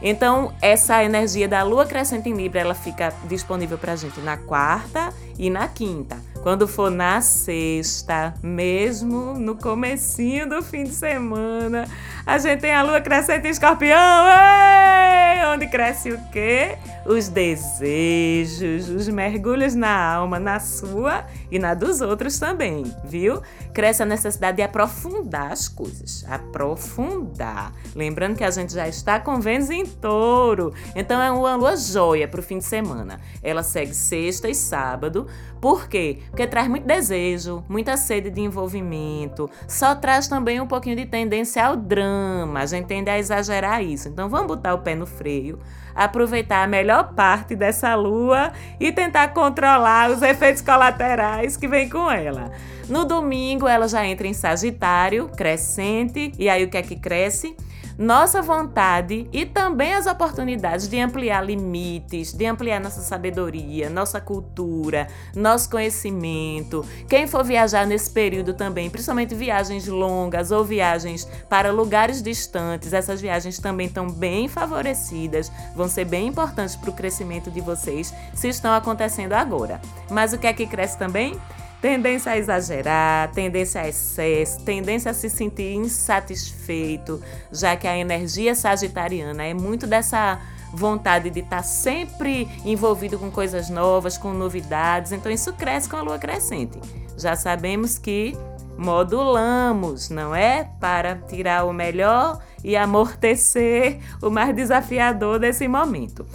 Então, 0.01 0.53
essa 0.61 1.01
energia 1.01 1.47
da 1.47 1.63
lua 1.63 1.85
crescente 1.85 2.27
em 2.27 2.33
Libra, 2.33 2.59
ela 2.59 2.75
fica 2.75 3.13
disponível 3.29 3.77
para 3.77 3.93
a 3.93 3.95
gente 3.95 4.19
na 4.19 4.35
quarta 4.35 5.13
e 5.39 5.49
na 5.49 5.65
quinta. 5.69 6.17
Quando 6.43 6.67
for 6.67 6.91
na 6.91 7.21
sexta, 7.21 8.33
mesmo 8.43 9.33
no 9.33 9.55
comecinho 9.55 10.47
do 10.47 10.61
fim 10.61 10.83
de 10.83 10.93
semana, 10.93 11.87
a 12.25 12.37
gente 12.37 12.59
tem 12.59 12.75
a 12.75 12.83
lua 12.83 12.99
crescente 12.99 13.47
em 13.47 13.51
escorpião, 13.51 14.27
ei! 14.27 15.23
onde 15.53 15.67
cresce 15.67 16.11
o 16.11 16.19
quê? 16.31 16.77
Os 17.05 17.27
desejos, 17.27 18.89
os 18.89 19.07
mergulhos 19.07 19.75
na 19.75 20.15
alma, 20.15 20.39
na 20.39 20.59
sua 20.59 21.25
e 21.51 21.59
na 21.59 21.73
dos 21.73 22.01
outros 22.01 22.39
também, 22.39 22.83
viu? 23.03 23.41
Cresce 23.73 24.03
a 24.03 24.05
necessidade 24.05 24.57
de 24.57 24.63
aprofundar 24.63 25.51
as 25.51 25.67
coisas, 25.67 26.25
aprofundar. 26.27 27.73
Lembrando 27.95 28.35
que 28.35 28.43
a 28.43 28.51
gente 28.51 28.73
já 28.73 28.87
está 28.87 29.19
com 29.19 29.39
Vênus 29.39 29.69
em 29.69 29.85
touro, 29.85 30.73
então 30.95 31.21
é 31.21 31.31
uma 31.31 31.55
lua 31.55 31.75
joia 31.75 32.27
para 32.27 32.39
o 32.39 32.43
fim 32.43 32.57
de 32.57 32.65
semana. 32.65 33.19
Ela 33.43 33.63
segue 33.63 33.93
sexta 33.93 34.49
e 34.49 34.55
sábado, 34.55 35.27
por 35.61 35.87
quê? 35.87 36.19
Porque 36.33 36.47
traz 36.47 36.67
muito 36.67 36.87
desejo, 36.87 37.63
muita 37.69 37.95
sede 37.95 38.31
de 38.31 38.41
envolvimento, 38.41 39.47
só 39.67 39.93
traz 39.93 40.27
também 40.27 40.59
um 40.59 40.65
pouquinho 40.65 40.95
de 40.95 41.05
tendência 41.05 41.63
ao 41.63 41.77
drama, 41.77 42.61
a 42.61 42.65
gente 42.65 42.87
tende 42.87 43.07
a 43.07 43.19
exagerar 43.19 43.83
isso. 43.83 44.09
Então 44.09 44.27
vamos 44.27 44.47
botar 44.47 44.73
o 44.73 44.79
pé 44.79 44.95
no 44.95 45.05
freio, 45.05 45.59
aproveitar 45.93 46.63
a 46.63 46.67
melhor 46.67 47.13
parte 47.13 47.55
dessa 47.55 47.93
lua 47.93 48.51
e 48.79 48.91
tentar 48.91 49.27
controlar 49.27 50.09
os 50.09 50.23
efeitos 50.23 50.63
colaterais 50.63 51.55
que 51.55 51.67
vem 51.67 51.87
com 51.87 52.09
ela. 52.09 52.51
No 52.89 53.05
domingo 53.05 53.67
ela 53.67 53.87
já 53.87 54.03
entra 54.03 54.25
em 54.25 54.33
Sagitário, 54.33 55.29
crescente, 55.37 56.31
e 56.39 56.49
aí 56.49 56.63
o 56.63 56.67
que 56.67 56.77
é 56.77 56.81
que 56.81 56.95
cresce? 56.95 57.55
Nossa 57.97 58.41
vontade 58.41 59.27
e 59.31 59.45
também 59.45 59.93
as 59.93 60.05
oportunidades 60.05 60.87
de 60.87 60.99
ampliar 60.99 61.45
limites, 61.45 62.33
de 62.33 62.45
ampliar 62.45 62.79
nossa 62.79 63.01
sabedoria, 63.01 63.89
nossa 63.89 64.19
cultura, 64.19 65.07
nosso 65.35 65.69
conhecimento. 65.69 66.85
Quem 67.07 67.27
for 67.27 67.43
viajar 67.43 67.85
nesse 67.85 68.09
período 68.09 68.53
também, 68.53 68.89
principalmente 68.89 69.35
viagens 69.35 69.87
longas 69.87 70.51
ou 70.51 70.63
viagens 70.63 71.27
para 71.49 71.71
lugares 71.71 72.21
distantes, 72.21 72.93
essas 72.93 73.21
viagens 73.21 73.59
também 73.59 73.87
estão 73.87 74.09
bem 74.09 74.47
favorecidas, 74.47 75.51
vão 75.75 75.87
ser 75.87 76.05
bem 76.05 76.27
importantes 76.27 76.75
para 76.75 76.89
o 76.89 76.93
crescimento 76.93 77.51
de 77.51 77.61
vocês 77.61 78.13
se 78.33 78.47
estão 78.47 78.73
acontecendo 78.73 79.33
agora. 79.33 79.79
Mas 80.09 80.33
o 80.33 80.37
que 80.37 80.47
é 80.47 80.53
que 80.53 80.67
cresce 80.67 80.97
também? 80.97 81.39
Tendência 81.83 82.31
a 82.31 82.37
exagerar, 82.37 83.29
tendência 83.33 83.81
a 83.81 83.89
excesso, 83.89 84.63
tendência 84.63 85.11
a 85.11 85.13
se 85.13 85.29
sentir 85.29 85.73
insatisfeito, 85.73 87.21
já 87.51 87.75
que 87.75 87.85
a 87.85 87.97
energia 87.97 88.55
sagitariana 88.55 89.43
é 89.43 89.53
muito 89.53 89.85
dessa 89.85 90.39
vontade 90.73 91.29
de 91.29 91.41
estar 91.41 91.61
sempre 91.61 92.47
envolvido 92.63 93.19
com 93.19 93.29
coisas 93.29 93.69
novas, 93.69 94.17
com 94.17 94.31
novidades. 94.31 95.11
Então 95.11 95.29
isso 95.29 95.51
cresce 95.51 95.89
com 95.89 95.97
a 95.97 96.01
lua 96.01 96.17
crescente. 96.17 96.79
Já 97.17 97.35
sabemos 97.35 97.97
que 97.97 98.33
modulamos, 98.77 100.09
não 100.09 100.33
é? 100.33 100.69
Para 100.79 101.17
tirar 101.17 101.65
o 101.65 101.73
melhor 101.73 102.39
e 102.63 102.77
amortecer 102.77 103.99
o 104.21 104.29
mais 104.29 104.55
desafiador 104.55 105.37
desse 105.37 105.67
momento. 105.67 106.25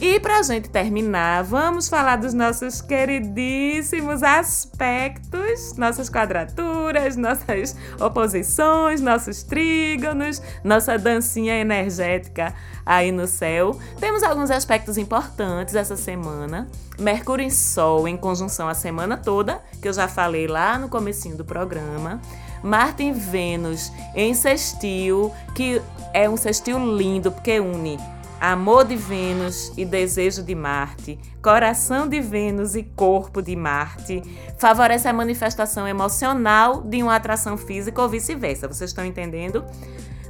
E 0.00 0.20
para 0.20 0.38
a 0.38 0.42
gente 0.44 0.70
terminar, 0.70 1.42
vamos 1.42 1.88
falar 1.88 2.16
dos 2.16 2.32
nossos 2.32 2.80
queridíssimos 2.80 4.22
aspectos, 4.22 5.74
nossas 5.76 6.08
quadraturas, 6.08 7.16
nossas 7.16 7.74
oposições, 8.00 9.00
nossos 9.00 9.42
trígonos, 9.42 10.40
nossa 10.62 10.96
dancinha 10.96 11.58
energética 11.58 12.54
aí 12.86 13.10
no 13.10 13.26
céu. 13.26 13.76
Temos 13.98 14.22
alguns 14.22 14.52
aspectos 14.52 14.96
importantes 14.96 15.74
essa 15.74 15.96
semana. 15.96 16.68
Mercúrio 16.96 17.44
em 17.44 17.50
Sol 17.50 18.06
em 18.06 18.16
conjunção 18.16 18.68
a 18.68 18.74
semana 18.74 19.16
toda, 19.16 19.60
que 19.82 19.88
eu 19.88 19.92
já 19.92 20.06
falei 20.06 20.46
lá 20.46 20.78
no 20.78 20.88
comecinho 20.88 21.36
do 21.36 21.44
programa. 21.44 22.20
Marte 22.62 23.02
em 23.02 23.12
Vênus 23.12 23.90
em 24.14 24.32
sextil, 24.32 25.32
que 25.56 25.82
é 26.14 26.30
um 26.30 26.36
sextil 26.36 26.78
lindo 26.78 27.32
porque 27.32 27.58
une 27.58 27.98
amor 28.40 28.84
de 28.84 28.96
Vênus 28.96 29.72
e 29.76 29.84
desejo 29.84 30.42
de 30.42 30.54
Marte, 30.54 31.18
coração 31.42 32.08
de 32.08 32.20
Vênus 32.20 32.74
e 32.74 32.82
corpo 32.82 33.42
de 33.42 33.56
Marte, 33.56 34.22
favorece 34.58 35.08
a 35.08 35.12
manifestação 35.12 35.86
emocional 35.86 36.82
de 36.82 37.02
uma 37.02 37.16
atração 37.16 37.56
física 37.56 38.00
ou 38.00 38.08
vice-versa. 38.08 38.68
Vocês 38.68 38.90
estão 38.90 39.04
entendendo? 39.04 39.64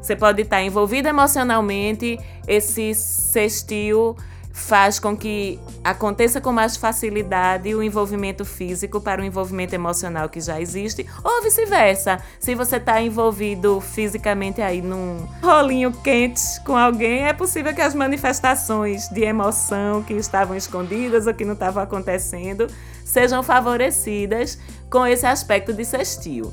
Você 0.00 0.16
pode 0.16 0.42
estar 0.42 0.62
envolvido 0.62 1.08
emocionalmente, 1.08 2.18
esse 2.46 2.94
sextil 2.94 4.16
faz 4.58 4.98
com 4.98 5.16
que 5.16 5.58
aconteça 5.84 6.40
com 6.40 6.52
mais 6.52 6.76
facilidade 6.76 7.74
o 7.74 7.82
envolvimento 7.82 8.44
físico 8.44 9.00
para 9.00 9.22
o 9.22 9.24
envolvimento 9.24 9.74
emocional 9.74 10.28
que 10.28 10.40
já 10.40 10.60
existe, 10.60 11.06
ou 11.22 11.42
vice-versa. 11.42 12.18
Se 12.40 12.54
você 12.54 12.76
está 12.76 13.00
envolvido 13.00 13.80
fisicamente 13.80 14.60
aí 14.60 14.82
num 14.82 15.26
rolinho 15.42 15.92
quente 15.92 16.42
com 16.64 16.76
alguém, 16.76 17.26
é 17.26 17.32
possível 17.32 17.72
que 17.72 17.80
as 17.80 17.94
manifestações 17.94 19.08
de 19.08 19.22
emoção 19.22 20.02
que 20.02 20.14
estavam 20.14 20.56
escondidas 20.56 21.26
ou 21.26 21.32
que 21.32 21.44
não 21.44 21.54
estavam 21.54 21.82
acontecendo 21.82 22.66
sejam 23.04 23.42
favorecidas 23.42 24.58
com 24.90 25.06
esse 25.06 25.24
aspecto 25.24 25.72
de 25.72 25.84
sextil. 25.84 26.52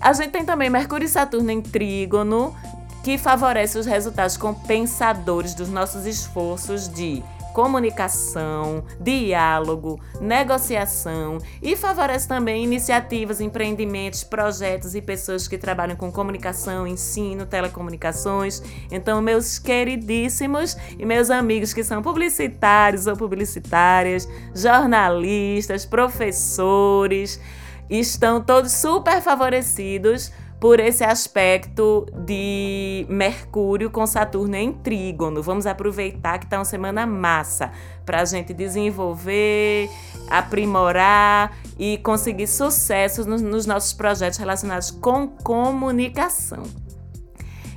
A 0.00 0.12
gente 0.12 0.32
tem 0.32 0.44
também 0.44 0.68
Mercúrio 0.68 1.06
e 1.06 1.08
Saturno 1.08 1.50
em 1.50 1.62
trígono, 1.62 2.54
que 3.02 3.16
favorece 3.16 3.78
os 3.78 3.86
resultados 3.86 4.36
compensadores 4.36 5.54
dos 5.54 5.68
nossos 5.68 6.04
esforços 6.04 6.88
de 6.88 7.22
comunicação, 7.54 8.84
diálogo, 9.00 10.00
negociação 10.20 11.38
e 11.62 11.76
favorece 11.76 12.26
também 12.26 12.64
iniciativas, 12.64 13.40
empreendimentos, 13.40 14.24
projetos 14.24 14.96
e 14.96 15.00
pessoas 15.00 15.46
que 15.46 15.56
trabalham 15.56 15.96
com 15.96 16.10
comunicação, 16.10 16.84
ensino, 16.84 17.46
telecomunicações. 17.46 18.60
Então, 18.90 19.22
meus 19.22 19.60
queridíssimos 19.60 20.76
e 20.98 21.06
meus 21.06 21.30
amigos 21.30 21.72
que 21.72 21.84
são 21.84 22.02
publicitários 22.02 23.06
ou 23.06 23.16
publicitárias, 23.16 24.28
jornalistas, 24.52 25.86
professores, 25.86 27.40
estão 27.88 28.42
todos 28.42 28.72
super 28.72 29.22
favorecidos 29.22 30.32
por 30.64 30.80
esse 30.80 31.04
aspecto 31.04 32.06
de 32.24 33.04
Mercúrio 33.10 33.90
com 33.90 34.06
Saturno 34.06 34.56
em 34.56 34.72
trígono. 34.72 35.42
Vamos 35.42 35.66
aproveitar 35.66 36.38
que 36.38 36.46
está 36.46 36.56
uma 36.56 36.64
semana 36.64 37.04
massa 37.04 37.70
para 38.06 38.22
a 38.22 38.24
gente 38.24 38.54
desenvolver, 38.54 39.90
aprimorar 40.30 41.54
e 41.78 41.98
conseguir 41.98 42.46
sucessos 42.46 43.26
nos, 43.26 43.42
nos 43.42 43.66
nossos 43.66 43.92
projetos 43.92 44.38
relacionados 44.38 44.90
com 44.90 45.28
comunicação. 45.28 46.62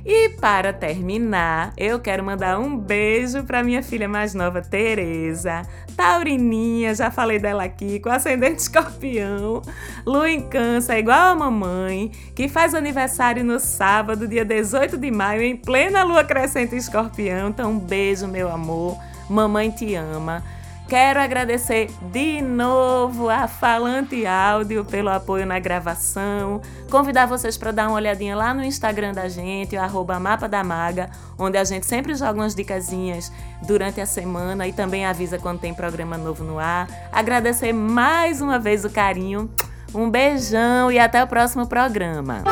E 0.04 0.30
para 0.40 0.72
terminar, 0.72 1.72
eu 1.76 1.98
quero 1.98 2.24
mandar 2.24 2.58
um 2.58 2.76
beijo 2.76 3.42
para 3.44 3.62
minha 3.62 3.82
filha 3.82 4.08
mais 4.08 4.34
nova, 4.34 4.62
Teresa, 4.62 5.62
Taurininha, 5.96 6.94
já 6.94 7.10
falei 7.10 7.38
dela 7.38 7.64
aqui, 7.64 7.98
com 8.00 8.08
ascendente 8.08 8.62
escorpião, 8.62 9.62
lua 10.06 10.30
em 10.30 10.40
câncer, 10.40 10.98
igual 10.98 11.32
a 11.32 11.34
mamãe, 11.34 12.10
que 12.34 12.48
faz 12.48 12.74
aniversário 12.74 13.44
no 13.44 13.58
sábado, 13.58 14.28
dia 14.28 14.44
18 14.44 14.96
de 14.96 15.10
maio, 15.10 15.42
em 15.42 15.56
plena 15.56 16.04
lua 16.04 16.24
crescente 16.24 16.76
escorpião. 16.76 17.48
Então, 17.48 17.72
um 17.72 17.78
beijo, 17.78 18.26
meu 18.26 18.48
amor. 18.50 18.96
Mamãe 19.28 19.70
te 19.70 19.94
ama. 19.94 20.42
Quero 20.88 21.20
agradecer 21.20 21.90
de 22.10 22.40
novo 22.40 23.28
a 23.28 23.46
Falante 23.46 24.24
Áudio 24.24 24.86
pelo 24.86 25.10
apoio 25.10 25.44
na 25.44 25.58
gravação. 25.58 26.62
Convidar 26.90 27.26
vocês 27.26 27.58
para 27.58 27.72
dar 27.72 27.88
uma 27.88 27.96
olhadinha 27.96 28.34
lá 28.34 28.54
no 28.54 28.64
Instagram 28.64 29.12
da 29.12 29.28
gente, 29.28 29.76
o 29.76 29.80
arroba 29.80 30.18
Mapa 30.18 30.48
da 30.48 30.64
Maga, 30.64 31.10
onde 31.38 31.58
a 31.58 31.64
gente 31.64 31.84
sempre 31.84 32.14
joga 32.14 32.40
umas 32.40 32.54
dicasinhas 32.54 33.30
durante 33.66 34.00
a 34.00 34.06
semana 34.06 34.66
e 34.66 34.72
também 34.72 35.04
avisa 35.04 35.38
quando 35.38 35.60
tem 35.60 35.74
programa 35.74 36.16
novo 36.16 36.42
no 36.42 36.58
ar. 36.58 36.88
Agradecer 37.12 37.74
mais 37.74 38.40
uma 38.40 38.58
vez 38.58 38.82
o 38.82 38.88
carinho. 38.88 39.50
Um 39.94 40.08
beijão 40.08 40.90
e 40.90 40.98
até 40.98 41.22
o 41.22 41.26
próximo 41.26 41.66
programa. 41.66 42.44